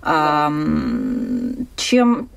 Да. 0.03 0.51
Э, 0.51 1.65
чем 1.77 2.29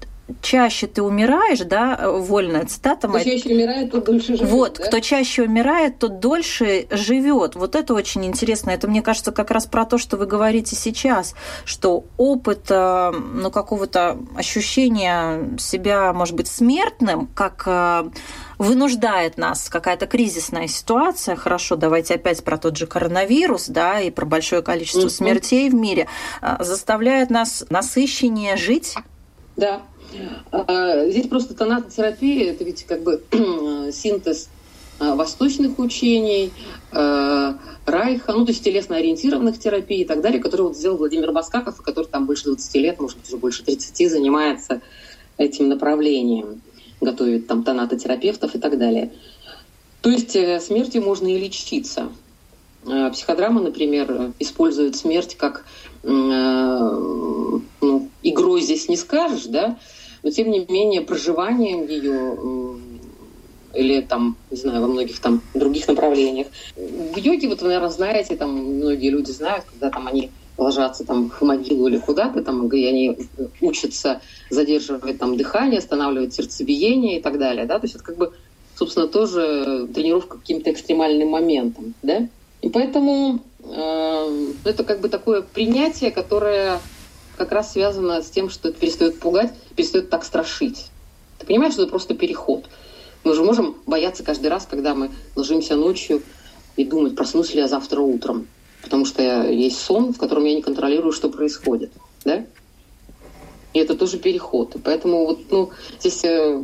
чаще 0.42 0.88
ты 0.88 1.02
умираешь, 1.02 1.60
да, 1.60 2.00
вольная 2.12 2.66
цитата. 2.66 3.08
Кто 3.08 3.20
чаще 3.20 3.50
умирает, 3.50 3.92
тот 3.92 4.06
дольше 4.06 4.36
живет. 4.36 4.50
Вот, 4.50 4.78
да? 4.78 4.86
кто 4.86 5.00
чаще 5.00 5.44
умирает, 5.44 6.00
тот 6.00 6.20
дольше 6.20 6.88
живет. 6.92 7.56
Вот 7.56 7.76
это 7.76 7.94
очень 7.94 8.26
интересно. 8.26 8.72
Это, 8.72 8.88
мне 8.88 9.02
кажется, 9.02 9.32
как 9.32 9.52
раз 9.52 9.66
про 9.66 9.86
то, 9.86 9.98
что 9.98 10.18
вы 10.18 10.26
говорите 10.26 10.76
сейчас, 10.76 11.36
что 11.66 12.04
опыт, 12.18 12.66
э, 12.70 13.12
ну, 13.12 13.52
какого-то 13.52 14.18
ощущения 14.36 15.58
себя, 15.58 16.14
может 16.14 16.36
быть, 16.36 16.48
смертным, 16.48 17.28
как 17.34 17.64
э, 17.66 18.10
вынуждает 18.58 19.38
нас 19.38 19.70
какая-то 19.70 20.06
кризисная 20.06 20.68
ситуация, 20.68 21.36
хорошо, 21.36 21.76
давайте 21.76 22.16
опять 22.16 22.44
про 22.44 22.58
тот 22.58 22.78
же 22.78 22.88
коронавирус, 22.88 23.68
да, 23.68 24.02
и 24.02 24.12
про 24.12 24.26
большое 24.26 24.62
количество 24.62 25.08
mm-hmm. 25.08 25.10
смертей 25.10 25.70
в 25.70 25.76
мире, 25.76 26.08
э, 26.42 26.58
заставляет 26.60 27.30
нас 27.30 27.66
насыщеннее 27.70 28.58
жить. 28.58 28.96
Да, 29.56 29.82
здесь 31.10 31.28
просто 31.28 31.54
тонатотерапия, 31.54 32.52
это 32.52 32.64
ведь 32.64 32.86
как 32.86 33.04
бы 33.04 33.24
синтез 33.92 34.50
а, 35.00 35.16
восточных 35.16 35.80
учений, 35.80 36.52
а, 36.92 37.58
Райха, 37.86 38.34
ну, 38.34 38.46
то 38.46 38.52
есть 38.52 38.64
телесно-ориентированных 38.64 39.58
терапий 39.58 40.02
и 40.02 40.06
так 40.06 40.22
далее, 40.22 40.42
которые 40.42 40.68
вот 40.68 40.78
сделал 40.78 40.98
Владимир 40.98 41.32
Баскаков, 41.32 41.82
который 41.82 42.08
там 42.08 42.26
больше 42.26 42.46
20 42.46 42.76
лет, 42.76 43.00
может 43.00 43.18
быть, 43.18 43.28
уже 43.30 43.38
больше 43.38 43.64
30 43.64 44.12
занимается 44.12 44.82
этим 45.38 45.70
направлением, 45.70 46.62
готовит 47.00 47.48
там 47.48 47.64
тонатотерапевтов 47.64 48.56
и 48.56 48.60
так 48.60 48.78
далее. 48.78 49.14
То 50.02 50.10
есть 50.10 50.36
э, 50.36 50.60
смертью 50.60 51.02
можно 51.02 51.28
и 51.28 51.40
лечиться. 51.40 52.10
Психодрама, 53.12 53.62
например, 53.62 54.32
использует 54.40 54.96
смерть 54.96 55.36
как 55.36 55.66
э, 56.04 57.60
ну, 57.82 58.10
игрой 58.24 58.62
здесь 58.62 58.90
не 58.90 58.98
скажешь, 58.98 59.46
да, 59.46 59.78
но 60.24 60.32
тем 60.32 60.52
не 60.52 60.66
менее 60.68 61.02
проживанием 61.02 61.88
ее 61.88 62.80
или 63.74 64.02
там, 64.02 64.36
не 64.50 64.58
знаю, 64.58 64.82
во 64.82 64.88
многих 64.88 65.20
там 65.20 65.42
других 65.54 65.88
направлениях. 65.88 66.48
В 66.76 67.18
йоге, 67.18 67.48
вот 67.48 67.62
вы, 67.62 67.68
наверное, 67.68 67.90
знаете, 67.90 68.36
там 68.36 68.52
многие 68.52 69.10
люди 69.10 69.32
знают, 69.32 69.66
когда 69.66 69.90
там 69.90 70.08
они 70.08 70.32
ложатся 70.58 71.06
там 71.06 71.30
в 71.30 71.42
могилу 71.42 71.88
или 71.88 71.98
куда-то, 71.98 72.42
там, 72.44 72.68
и 72.68 72.86
они 72.86 73.18
учатся 73.62 74.22
задерживать 74.50 75.18
там 75.18 75.38
дыхание, 75.38 75.80
останавливать 75.80 76.34
сердцебиение 76.34 77.20
и 77.20 77.22
так 77.22 77.38
далее, 77.38 77.66
да, 77.66 77.80
то 77.80 77.86
есть 77.86 77.96
это 77.96 78.04
как 78.04 78.18
бы, 78.18 78.34
собственно, 78.76 79.08
тоже 79.08 79.88
тренировка 79.94 80.38
каким-то 80.38 80.72
экстремальным 80.72 81.30
моментом, 81.30 81.94
да, 82.04 82.28
и 82.62 82.70
поэтому 82.70 83.40
э, 83.64 84.52
это 84.66 84.84
как 84.84 85.00
бы 85.00 85.08
такое 85.08 85.42
принятие, 85.42 86.12
которое 86.12 86.82
как 87.40 87.54
раз 87.54 87.72
связано 87.72 88.22
с 88.22 88.30
тем, 88.30 88.50
что 88.50 88.70
это 88.70 88.80
перестает 88.80 89.20
пугать, 89.20 89.52
перестает 89.76 90.10
так 90.10 90.24
страшить. 90.24 90.92
Ты 91.40 91.48
понимаешь, 91.48 91.74
что 91.74 91.84
это 91.84 91.90
просто 91.90 92.14
переход. 92.14 92.66
Мы 93.24 93.34
же 93.34 93.44
можем 93.44 93.78
бояться 93.88 94.24
каждый 94.24 94.48
раз, 94.48 94.68
когда 94.70 94.94
мы 94.94 95.10
ложимся 95.36 95.76
ночью 95.76 96.22
и 96.76 96.84
думать, 96.86 97.16
проснусь 97.16 97.54
ли 97.54 97.62
я 97.62 97.68
завтра 97.68 98.02
утром. 98.02 98.48
Потому 98.84 99.06
что 99.06 99.50
есть 99.50 99.80
сон, 99.80 100.14
в 100.14 100.18
котором 100.18 100.46
я 100.46 100.54
не 100.54 100.62
контролирую, 100.62 101.14
что 101.14 101.30
происходит. 101.30 101.92
Да? 102.26 102.46
И 103.74 103.80
это 103.80 103.96
тоже 103.96 104.18
переход. 104.18 104.76
Поэтому 104.84 105.26
вот, 105.26 105.40
ну, 105.50 105.72
здесь 106.00 106.24
э, 106.24 106.64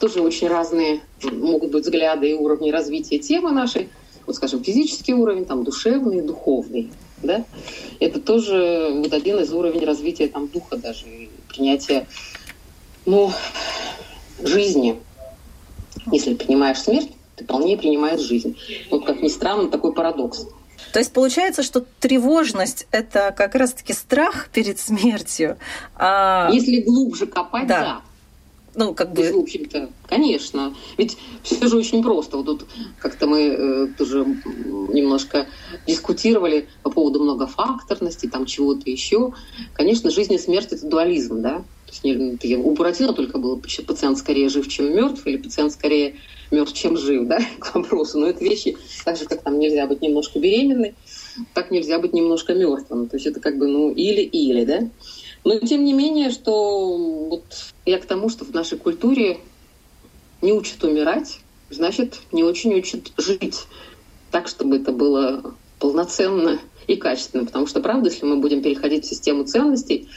тоже 0.00 0.22
очень 0.22 0.48
разные 0.48 1.02
могут 1.22 1.70
быть 1.70 1.84
взгляды 1.84 2.30
и 2.30 2.34
уровни 2.34 2.70
развития 2.70 3.18
темы 3.18 3.50
нашей. 3.50 3.90
Вот, 4.26 4.36
скажем, 4.36 4.64
физический 4.64 5.12
уровень, 5.12 5.44
там, 5.44 5.64
душевный, 5.64 6.22
духовный 6.22 6.90
да, 7.24 7.44
это 8.00 8.20
тоже 8.20 8.90
вот 8.94 9.12
один 9.12 9.38
из 9.40 9.52
уровней 9.52 9.84
развития 9.84 10.28
там 10.28 10.48
духа 10.48 10.76
даже, 10.76 11.04
принятия, 11.48 12.06
ну, 13.06 13.32
жизни. 14.42 15.00
Если 16.10 16.34
принимаешь 16.34 16.78
смерть, 16.78 17.10
ты 17.36 17.44
вполне 17.44 17.76
принимаешь 17.76 18.20
жизнь. 18.20 18.56
Вот 18.90 19.04
как 19.06 19.22
ни 19.22 19.28
странно, 19.28 19.68
такой 19.68 19.92
парадокс. 19.92 20.46
То 20.92 20.98
есть 20.98 21.12
получается, 21.12 21.62
что 21.62 21.84
тревожность 22.00 22.86
это 22.90 23.34
как 23.36 23.54
раз-таки 23.54 23.92
страх 23.92 24.48
перед 24.52 24.78
смертью. 24.78 25.58
А... 25.96 26.50
Если 26.52 26.82
глубже 26.82 27.26
копать, 27.26 27.66
да. 27.66 27.80
да. 27.80 28.00
Ну, 28.74 28.94
как 28.94 29.12
бы... 29.12 29.32
в 29.32 29.38
общем-то, 29.40 29.90
конечно. 30.08 30.74
Ведь 30.96 31.16
все 31.42 31.66
же 31.68 31.76
очень 31.76 32.02
просто. 32.02 32.36
Вот 32.36 32.46
тут 32.46 32.66
как-то 32.98 33.26
мы 33.26 33.40
э, 33.40 33.86
тоже 33.96 34.24
немножко 34.44 35.46
дискутировали 35.86 36.68
по 36.82 36.90
поводу 36.90 37.22
многофакторности, 37.22 38.26
там 38.26 38.46
чего-то 38.46 38.90
еще. 38.90 39.32
Конечно, 39.74 40.10
жизнь 40.10 40.34
и 40.34 40.38
смерть– 40.38 40.68
это 40.72 40.86
дуализм, 40.86 41.42
да? 41.42 41.64
То 41.86 41.92
есть 41.92 42.04
не, 42.04 42.56
у 42.56 42.70
Буратино 42.72 43.12
только 43.12 43.38
был 43.38 43.60
пациент 43.86 44.18
скорее 44.18 44.48
жив, 44.48 44.66
чем 44.68 44.94
мертв, 44.94 45.26
или 45.26 45.36
пациент 45.36 45.72
скорее 45.72 46.16
мертв, 46.50 46.72
чем 46.72 46.96
жив, 46.96 47.26
да, 47.26 47.38
к 47.58 47.74
вопросу. 47.74 48.18
Но 48.18 48.26
это 48.26 48.42
вещи, 48.44 48.76
так 49.04 49.16
же, 49.16 49.26
как 49.26 49.42
там 49.42 49.58
нельзя 49.58 49.86
быть 49.86 50.02
немножко 50.02 50.38
беременной, 50.38 50.94
так 51.52 51.70
нельзя 51.70 51.98
быть 51.98 52.12
немножко 52.12 52.54
мертвым. 52.54 53.08
То 53.08 53.16
есть 53.16 53.26
это 53.26 53.40
как 53.40 53.58
бы, 53.58 53.68
ну, 53.68 53.90
или-или, 53.90 54.64
да? 54.64 54.88
Но 55.44 55.58
тем 55.58 55.84
не 55.84 55.92
менее, 55.92 56.30
что 56.30 56.96
вот 57.28 57.44
я 57.84 57.98
к 57.98 58.06
тому, 58.06 58.28
что 58.28 58.44
в 58.44 58.52
нашей 58.52 58.78
культуре 58.78 59.38
не 60.40 60.52
учат 60.52 60.82
умирать, 60.84 61.40
значит, 61.70 62.20
не 62.32 62.42
очень 62.42 62.74
учат 62.74 63.12
жить 63.18 63.64
так, 64.30 64.48
чтобы 64.48 64.76
это 64.76 64.92
было 64.92 65.54
полноценно 65.78 66.58
и 66.86 66.96
качественно. 66.96 67.44
Потому 67.44 67.66
что, 67.66 67.80
правда, 67.80 68.08
если 68.08 68.24
мы 68.24 68.38
будем 68.38 68.62
переходить 68.62 69.04
в 69.04 69.08
систему 69.08 69.44
ценностей, 69.44 70.08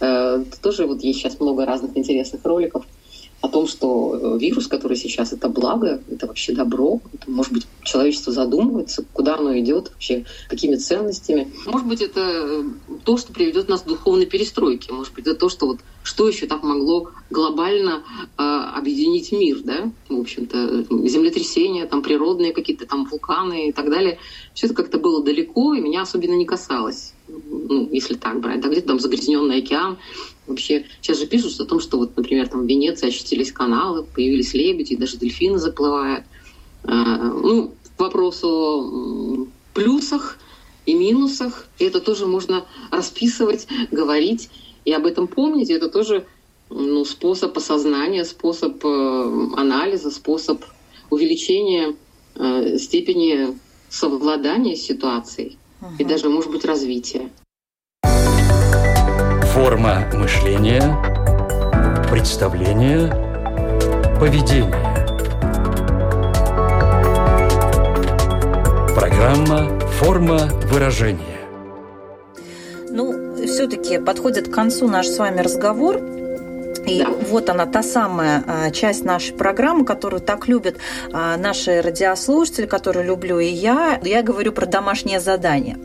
э, 0.00 0.44
то 0.50 0.60
тоже 0.62 0.86
вот 0.86 1.02
есть 1.02 1.18
сейчас 1.18 1.40
много 1.40 1.66
разных 1.66 1.96
интересных 1.96 2.44
роликов– 2.44 2.86
о 3.40 3.48
том, 3.48 3.68
что 3.68 4.18
э, 4.36 4.38
вирус, 4.38 4.66
который 4.66 4.96
сейчас 4.96 5.32
это 5.32 5.48
благо, 5.48 6.00
это 6.10 6.26
вообще 6.26 6.52
добро, 6.52 7.00
это, 7.12 7.30
может 7.30 7.52
быть, 7.52 7.66
человечество 7.88 8.32
задумывается, 8.32 9.04
куда 9.12 9.36
оно 9.36 9.58
идет, 9.58 9.90
вообще 9.90 10.24
какими 10.48 10.76
ценностями. 10.76 11.52
Может 11.66 11.86
быть, 11.86 12.02
это 12.02 12.20
э, 12.20 12.64
то, 13.04 13.16
что 13.16 13.32
приведет 13.32 13.68
нас 13.68 13.82
к 13.82 13.86
духовной 13.86 14.26
перестройке, 14.26 14.92
может 14.92 15.14
быть, 15.14 15.26
это 15.26 15.36
то, 15.36 15.48
что 15.48 15.66
вот 15.66 15.78
что 16.02 16.28
еще 16.28 16.46
так 16.46 16.62
могло 16.62 17.10
глобально 17.30 18.02
э, 18.36 18.42
объединить 18.42 19.32
мир, 19.32 19.60
да, 19.62 19.90
в 20.08 20.20
общем-то, 20.20 20.86
землетрясения, 21.08 21.86
там 21.86 22.02
природные 22.02 22.52
какие-то 22.52 22.86
там 22.86 23.04
вулканы 23.04 23.68
и 23.68 23.72
так 23.72 23.90
далее. 23.90 24.18
Все 24.54 24.66
это 24.66 24.74
как-то 24.74 24.98
было 24.98 25.22
далеко 25.22 25.74
и 25.74 25.80
меня 25.80 26.02
особенно 26.02 26.34
не 26.34 26.46
касалось 26.46 27.12
ну, 27.28 27.88
если 27.92 28.14
так 28.14 28.40
брать, 28.40 28.60
да, 28.60 28.68
где-то 28.68 28.88
там 28.88 29.00
загрязненный 29.00 29.58
океан. 29.58 29.98
Вообще, 30.46 30.86
сейчас 31.00 31.18
же 31.18 31.26
пишут 31.26 31.60
о 31.60 31.66
том, 31.66 31.80
что 31.80 31.98
вот, 31.98 32.16
например, 32.16 32.48
там 32.48 32.62
в 32.62 32.66
Венеции 32.66 33.08
очистились 33.08 33.52
каналы, 33.52 34.02
появились 34.02 34.54
лебеди, 34.54 34.96
даже 34.96 35.18
дельфины 35.18 35.58
заплывают. 35.58 36.24
А, 36.84 37.16
ну, 37.18 37.74
вопросу 37.98 38.48
о 38.48 39.46
плюсах 39.74 40.38
и 40.86 40.94
минусах, 40.94 41.66
и 41.78 41.84
это 41.84 42.00
тоже 42.00 42.26
можно 42.26 42.64
расписывать, 42.90 43.66
говорить 43.90 44.50
и 44.84 44.92
об 44.92 45.06
этом 45.06 45.28
помнить. 45.28 45.70
Это 45.70 45.88
тоже 45.88 46.26
ну, 46.70 47.04
способ 47.04 47.56
осознания, 47.56 48.24
способ 48.24 48.84
э, 48.84 48.88
анализа, 49.56 50.10
способ 50.10 50.64
увеличения 51.10 51.94
э, 52.34 52.78
степени 52.78 53.58
совладания 53.88 54.76
с 54.76 54.82
ситуацией 54.82 55.58
угу. 55.80 55.90
и 55.98 56.04
даже, 56.04 56.28
может 56.28 56.50
быть, 56.50 56.64
развития. 56.64 57.30
Форма 59.52 60.10
мышления, 60.14 60.96
представление, 62.10 63.08
поведение. 64.20 64.87
Программа 69.18 69.80
«Форма 69.98 70.48
выражения». 70.70 71.40
Ну, 72.88 73.34
все-таки 73.46 73.98
подходит 73.98 74.46
к 74.46 74.54
концу 74.54 74.86
наш 74.86 75.08
с 75.08 75.18
вами 75.18 75.40
разговор. 75.40 76.00
И 76.88 77.04
вот 77.28 77.50
она, 77.50 77.66
та 77.66 77.82
самая 77.82 78.42
а, 78.46 78.70
часть 78.70 79.04
нашей 79.04 79.34
программы, 79.34 79.84
которую 79.84 80.20
так 80.20 80.48
любят 80.48 80.76
а, 81.12 81.36
наши 81.36 81.82
радиослушатели, 81.82 82.66
которую 82.66 83.04
люблю 83.04 83.38
и 83.38 83.46
я. 83.46 84.00
Я 84.02 84.22
говорю 84.22 84.52
про 84.52 84.64
домашнее 84.64 85.20
задание. 85.20 85.78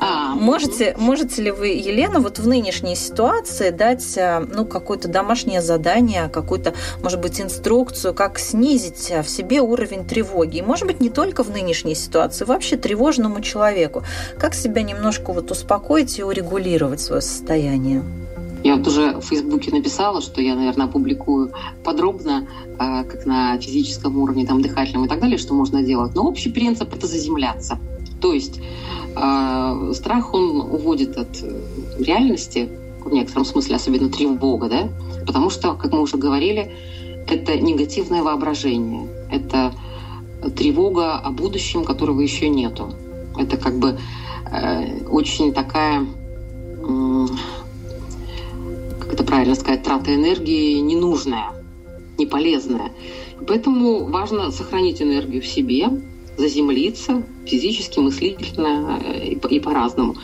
А, 0.00 0.34
можете, 0.34 0.96
можете 0.98 1.42
ли 1.42 1.50
вы, 1.52 1.68
Елена, 1.68 2.18
вот 2.18 2.38
в 2.38 2.48
нынешней 2.48 2.96
ситуации 2.96 3.70
дать 3.70 4.18
а, 4.18 4.40
ну, 4.40 4.64
какое-то 4.64 5.06
домашнее 5.06 5.62
задание, 5.62 6.28
какую-то, 6.28 6.74
может 7.00 7.20
быть, 7.20 7.40
инструкцию, 7.40 8.12
как 8.12 8.40
снизить 8.40 9.12
в 9.22 9.28
себе 9.28 9.60
уровень 9.60 10.04
тревоги? 10.04 10.58
И, 10.58 10.62
может 10.62 10.86
быть, 10.86 11.00
не 11.00 11.10
только 11.10 11.44
в 11.44 11.50
нынешней 11.50 11.94
ситуации, 11.94 12.44
вообще 12.44 12.76
тревожному 12.76 13.40
человеку. 13.40 14.02
Как 14.36 14.54
себя 14.54 14.82
немножко 14.82 15.32
вот 15.32 15.50
успокоить 15.52 16.18
и 16.18 16.24
урегулировать 16.24 17.00
свое 17.00 17.22
состояние? 17.22 18.02
Я 18.62 18.76
вот 18.76 18.86
уже 18.86 19.18
в 19.18 19.22
Фейсбуке 19.22 19.70
написала, 19.70 20.20
что 20.20 20.42
я, 20.42 20.54
наверное, 20.54 20.86
опубликую 20.86 21.52
подробно, 21.82 22.46
а, 22.78 23.04
как 23.04 23.24
на 23.24 23.58
физическом 23.58 24.18
уровне, 24.18 24.46
там, 24.46 24.60
дыхательном 24.60 25.06
и 25.06 25.08
так 25.08 25.20
далее, 25.20 25.38
что 25.38 25.54
можно 25.54 25.82
делать. 25.82 26.14
Но 26.14 26.26
общий 26.26 26.50
принцип– 26.50 26.92
это 26.94 27.06
заземляться. 27.06 27.78
То 28.20 28.34
есть 28.34 28.60
э, 29.16 29.92
страх, 29.94 30.34
он 30.34 30.60
уводит 30.60 31.16
от 31.16 31.42
э, 31.42 31.60
реальности, 31.98 32.68
в 33.02 33.10
некотором 33.10 33.46
смысле, 33.46 33.76
особенно 33.76 34.10
тревога, 34.10 34.68
да? 34.68 34.88
Потому 35.26 35.48
что, 35.48 35.74
как 35.74 35.92
мы 35.92 36.02
уже 36.02 36.18
говорили, 36.18 36.74
это 37.26 37.58
негативное 37.58 38.22
воображение, 38.22 39.08
это 39.30 39.72
тревога 40.56 41.14
о 41.14 41.30
будущем, 41.30 41.84
которого 41.84 42.20
еще 42.20 42.48
нету. 42.50 42.92
Это 43.38 43.56
как 43.56 43.78
бы 43.78 43.98
э, 44.50 45.04
очень 45.06 45.54
такая 45.54 46.06
это 49.20 49.28
правильно 49.28 49.54
сказать, 49.54 49.82
трата 49.82 50.14
энергии 50.14 50.78
ненужная, 50.78 51.52
не 52.18 52.26
полезная. 52.26 52.90
Поэтому 53.46 54.06
важно 54.06 54.50
сохранить 54.50 55.02
энергию 55.02 55.42
в 55.42 55.46
себе, 55.46 55.88
заземлиться 56.38 57.22
физически, 57.44 57.98
мыслительно 57.98 58.98
э, 59.04 59.28
и, 59.28 59.34
и 59.34 59.60
по-разному. 59.60 60.16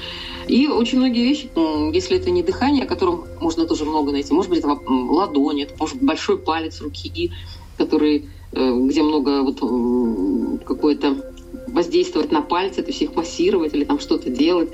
И 0.49 0.67
очень 0.69 0.99
многие 0.99 1.25
вещи, 1.25 1.51
если 1.95 2.17
это 2.17 2.31
не 2.31 2.43
дыхание, 2.43 2.85
о 2.85 2.87
котором 2.87 3.25
можно 3.41 3.67
тоже 3.67 3.85
много 3.85 4.13
найти, 4.13 4.33
может 4.33 4.49
быть, 4.49 4.61
это 4.61 4.79
ладонь, 4.89 5.63
это 5.63 5.75
может 5.79 5.97
быть 5.97 6.05
большой 6.05 6.39
палец 6.39 6.81
руки, 6.81 7.33
который, 7.77 8.31
э, 8.53 8.81
где 8.87 9.03
много 9.03 9.43
вот 9.43 10.65
какое-то 10.65 11.33
воздействовать 11.69 12.33
на 12.33 12.41
пальцы, 12.41 12.83
то 12.83 12.89
есть 12.89 13.03
их 13.03 13.15
массировать 13.15 13.75
или 13.75 13.85
там 13.85 14.01
что-то 14.01 14.31
делать. 14.31 14.71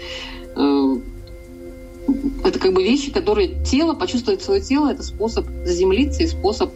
Это 2.44 2.59
как 2.59 2.72
бы 2.72 2.83
вещи, 2.83 3.11
которые 3.11 3.62
тело, 3.64 3.94
почувствовать 3.94 4.42
свое 4.42 4.61
тело, 4.61 4.90
это 4.90 5.03
способ 5.03 5.46
заземлиться 5.64 6.22
и 6.22 6.27
способ 6.27 6.72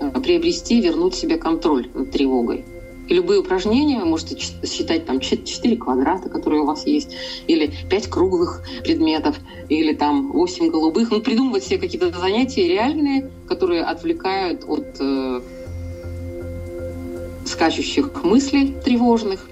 э, 0.00 0.20
приобрести, 0.20 0.80
вернуть 0.80 1.14
себе 1.14 1.36
контроль 1.36 1.88
над 1.94 2.10
тревогой. 2.10 2.64
И 3.08 3.14
любые 3.14 3.40
упражнения, 3.40 3.98
вы 3.98 4.06
можете 4.06 4.36
считать 4.66 5.04
там 5.04 5.20
4 5.20 5.76
квадрата, 5.76 6.30
которые 6.30 6.62
у 6.62 6.66
вас 6.66 6.86
есть, 6.86 7.14
или 7.46 7.70
5 7.90 8.08
круглых 8.08 8.62
предметов, 8.82 9.36
или 9.68 9.92
там 9.92 10.32
8 10.32 10.70
голубых. 10.70 11.10
Ну, 11.10 11.20
придумывать 11.20 11.64
себе 11.64 11.78
какие-то 11.78 12.10
занятия 12.18 12.66
реальные, 12.66 13.30
которые 13.46 13.82
отвлекают 13.82 14.64
от 14.66 14.86
э, 15.00 15.42
скачущих 17.44 18.24
мыслей 18.24 18.74
тревожных, 18.82 19.48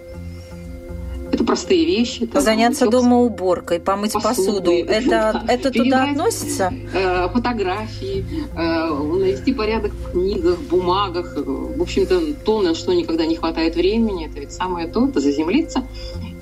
это 1.33 1.45
простые 1.45 1.85
вещи. 1.87 2.25
Это 2.25 2.41
Заняться 2.41 2.89
дома 2.89 3.19
уборкой, 3.19 3.81
помыть 3.81 4.13
посуду. 4.13 4.29
посуду. 4.29 4.73
Это, 4.73 5.09
да. 5.09 5.45
это 5.49 5.71
туда 5.71 6.05
относится? 6.05 6.73
Э, 6.93 7.29
фотографии, 7.33 8.25
э, 8.55 9.19
навести 9.19 9.55
порядок 9.55 9.93
в 9.93 10.13
книгах, 10.13 10.59
бумагах. 10.61 11.35
В 11.37 11.81
общем-то, 11.81 12.35
то, 12.45 12.61
на 12.61 12.75
что 12.75 12.93
никогда 12.93 13.25
не 13.25 13.37
хватает 13.37 13.75
времени, 13.75 14.27
это 14.27 14.41
ведь 14.41 14.53
самое 14.53 14.87
то, 14.87 15.09
это 15.09 15.21
заземлиться 15.21 15.85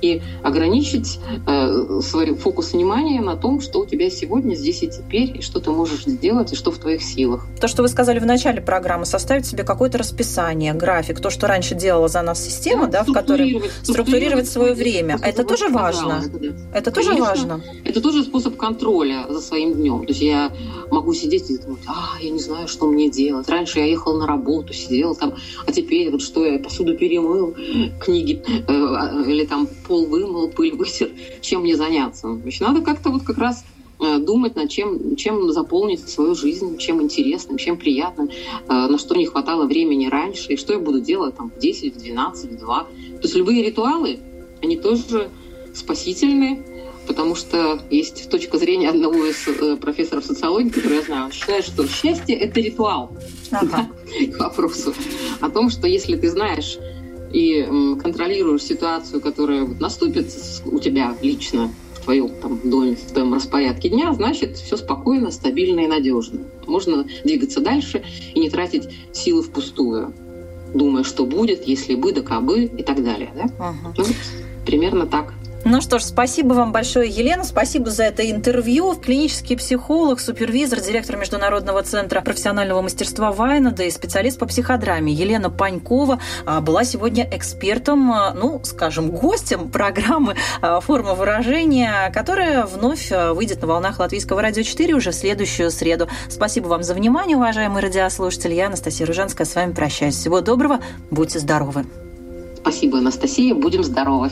и 0.01 0.21
ограничить 0.43 1.19
э, 1.47 2.01
свой 2.01 2.35
фокус 2.35 2.73
внимания 2.73 3.21
на 3.21 3.35
том, 3.35 3.61
что 3.61 3.79
у 3.79 3.85
тебя 3.85 4.09
сегодня, 4.09 4.55
здесь 4.55 4.83
и 4.83 4.87
теперь, 4.87 5.37
и 5.37 5.41
что 5.41 5.59
ты 5.59 5.71
можешь 5.71 6.05
сделать, 6.05 6.53
и 6.53 6.55
что 6.55 6.71
в 6.71 6.77
твоих 6.77 7.01
силах. 7.03 7.47
То, 7.59 7.67
что 7.67 7.81
вы 7.81 7.87
сказали 7.87 8.19
в 8.19 8.25
начале 8.25 8.61
программы, 8.61 9.05
составить 9.05 9.45
себе 9.45 9.63
какое-то 9.63 9.97
расписание, 9.97 10.73
график, 10.73 11.19
то, 11.19 11.29
что 11.29 11.47
раньше 11.47 11.75
делала 11.75 12.07
за 12.07 12.21
нас 12.21 12.43
система, 12.43 12.87
да, 12.87 13.03
да 13.03 13.11
в 13.11 13.13
которой 13.13 13.61
структурировать 13.83 14.47
свое 14.47 14.73
время. 14.73 15.19
А 15.21 15.27
это 15.27 15.43
тоже 15.43 15.69
важно. 15.69 16.23
Это, 16.25 16.39
да. 16.39 16.47
это 16.73 16.91
тоже 16.91 17.13
важно. 17.15 17.61
Это 17.83 18.01
тоже 18.01 18.23
способ 18.23 18.57
контроля 18.57 19.25
за 19.29 19.41
своим 19.41 19.73
днем. 19.73 20.01
То 20.01 20.09
есть 20.09 20.21
я 20.21 20.51
могу 20.89 21.13
сидеть 21.13 21.49
и 21.49 21.57
думать, 21.57 21.81
а, 21.87 22.21
я 22.21 22.29
не 22.29 22.39
знаю, 22.39 22.67
что 22.67 22.87
мне 22.87 23.09
делать. 23.09 23.49
Раньше 23.49 23.79
я 23.79 23.85
ехала 23.85 24.19
на 24.19 24.27
работу, 24.27 24.73
сидела 24.73 25.15
там, 25.15 25.35
а 25.65 25.71
теперь 25.71 26.09
вот 26.11 26.21
что 26.21 26.45
я 26.45 26.59
посуду 26.59 26.97
перемыл, 26.97 27.55
книги 27.99 28.41
э, 28.47 28.63
а, 28.67 29.23
или 29.25 29.45
там 29.45 29.67
пол 29.91 30.05
вымыл, 30.05 30.47
пыль 30.47 30.73
вытер, 30.73 31.09
чем 31.41 31.63
мне 31.63 31.75
заняться. 31.75 32.33
Значит, 32.33 32.61
надо 32.61 32.79
как-то 32.79 33.09
вот 33.09 33.23
как 33.23 33.37
раз 33.37 33.65
э, 33.99 34.19
думать 34.19 34.55
над 34.55 34.69
чем, 34.69 35.17
чем 35.17 35.51
заполнить 35.51 36.07
свою 36.07 36.33
жизнь, 36.33 36.77
чем 36.77 37.01
интересным, 37.01 37.57
чем 37.57 37.75
приятным, 37.75 38.29
э, 38.29 38.33
на 38.69 38.97
что 38.97 39.15
не 39.15 39.25
хватало 39.25 39.65
времени 39.65 40.07
раньше, 40.07 40.53
и 40.53 40.55
что 40.55 40.71
я 40.71 40.79
буду 40.79 41.01
делать 41.01 41.35
там 41.35 41.51
в 41.51 41.59
10, 41.59 41.95
в 41.95 41.97
12, 41.97 42.51
в 42.51 42.57
2. 42.57 42.79
То 42.83 42.87
есть 43.23 43.35
любые 43.35 43.65
ритуалы, 43.65 44.19
они 44.61 44.77
тоже 44.77 45.29
спасительные, 45.73 46.63
потому 47.05 47.35
что 47.35 47.81
есть 47.89 48.29
точка 48.29 48.57
зрения 48.59 48.91
одного 48.91 49.25
из 49.25 49.45
э, 49.45 49.75
профессоров 49.75 50.23
социологии, 50.23 50.69
который 50.69 50.99
я 50.99 51.01
знаю, 51.01 51.25
он 51.25 51.31
считает, 51.33 51.65
что 51.65 51.85
счастье– 51.85 52.35
это 52.37 52.61
ритуал. 52.61 53.11
Ага. 53.51 53.89
К 54.37 54.39
вопросу 54.39 54.93
о 55.41 55.49
том, 55.49 55.69
что 55.69 55.85
если 55.85 56.15
ты 56.15 56.29
знаешь 56.29 56.77
и 57.31 57.95
контролируешь 58.01 58.63
ситуацию, 58.63 59.21
которая 59.21 59.67
наступит 59.79 60.27
у 60.65 60.79
тебя 60.79 61.15
лично 61.21 61.69
в 61.95 62.03
твоем 62.03 62.29
там, 62.41 62.59
доме, 62.63 62.95
в 62.95 63.11
твоем 63.11 63.33
распорядке 63.33 63.89
дня, 63.89 64.13
значит, 64.13 64.57
все 64.57 64.77
спокойно, 64.77 65.31
стабильно 65.31 65.81
и 65.81 65.87
надежно. 65.87 66.41
Можно 66.65 67.05
двигаться 67.23 67.61
дальше 67.61 68.03
и 68.33 68.39
не 68.39 68.49
тратить 68.49 68.89
силы 69.11 69.43
впустую, 69.43 70.13
думая, 70.73 71.03
что 71.03 71.25
будет, 71.25 71.67
если 71.67 71.95
бы, 71.95 72.11
да 72.11 72.21
кабы 72.21 72.63
и 72.65 72.83
так 72.83 73.03
далее. 73.03 73.31
Да? 73.35 73.45
Ага. 73.59 73.93
Ну, 73.97 74.03
примерно 74.65 75.05
так. 75.05 75.33
Ну 75.63 75.79
что 75.79 75.99
ж, 75.99 76.03
спасибо 76.03 76.53
вам 76.53 76.71
большое, 76.71 77.07
Елена. 77.09 77.43
Спасибо 77.43 77.91
за 77.91 78.03
это 78.03 78.29
интервью. 78.29 78.95
Клинический 78.95 79.55
психолог, 79.55 80.19
супервизор, 80.19 80.81
директор 80.81 81.17
Международного 81.17 81.83
центра 81.83 82.21
профессионального 82.21 82.81
мастерства 82.81 83.31
Вайнада 83.31 83.83
и 83.83 83.91
специалист 83.91 84.39
по 84.39 84.47
психодраме 84.47 85.13
Елена 85.13 85.51
Панькова 85.51 86.19
а, 86.45 86.61
была 86.61 86.83
сегодня 86.83 87.29
экспертом, 87.31 88.11
а, 88.11 88.33
ну, 88.33 88.59
скажем, 88.63 89.11
гостем 89.11 89.69
программы 89.69 90.35
а, 90.61 90.79
«Форма 90.79 91.13
выражения», 91.13 92.11
которая 92.11 92.65
вновь 92.65 93.11
выйдет 93.11 93.61
на 93.61 93.67
волнах 93.67 93.99
Латвийского 93.99 94.41
радио 94.41 94.63
4 94.63 94.95
уже 94.95 95.11
в 95.11 95.15
следующую 95.15 95.69
среду. 95.69 96.09
Спасибо 96.27 96.67
вам 96.67 96.81
за 96.81 96.95
внимание, 96.95 97.37
уважаемые 97.37 97.83
радиослушатели. 97.83 98.55
Я, 98.55 98.67
Анастасия 98.67 99.05
Ружанская, 99.05 99.45
с 99.45 99.53
вами 99.53 99.73
прощаюсь. 99.73 100.15
Всего 100.15 100.41
доброго, 100.41 100.79
будьте 101.11 101.37
здоровы. 101.37 101.85
Спасибо, 102.55 102.97
Анастасия. 102.97 103.53
Будем 103.53 103.83
здоровы. 103.83 104.31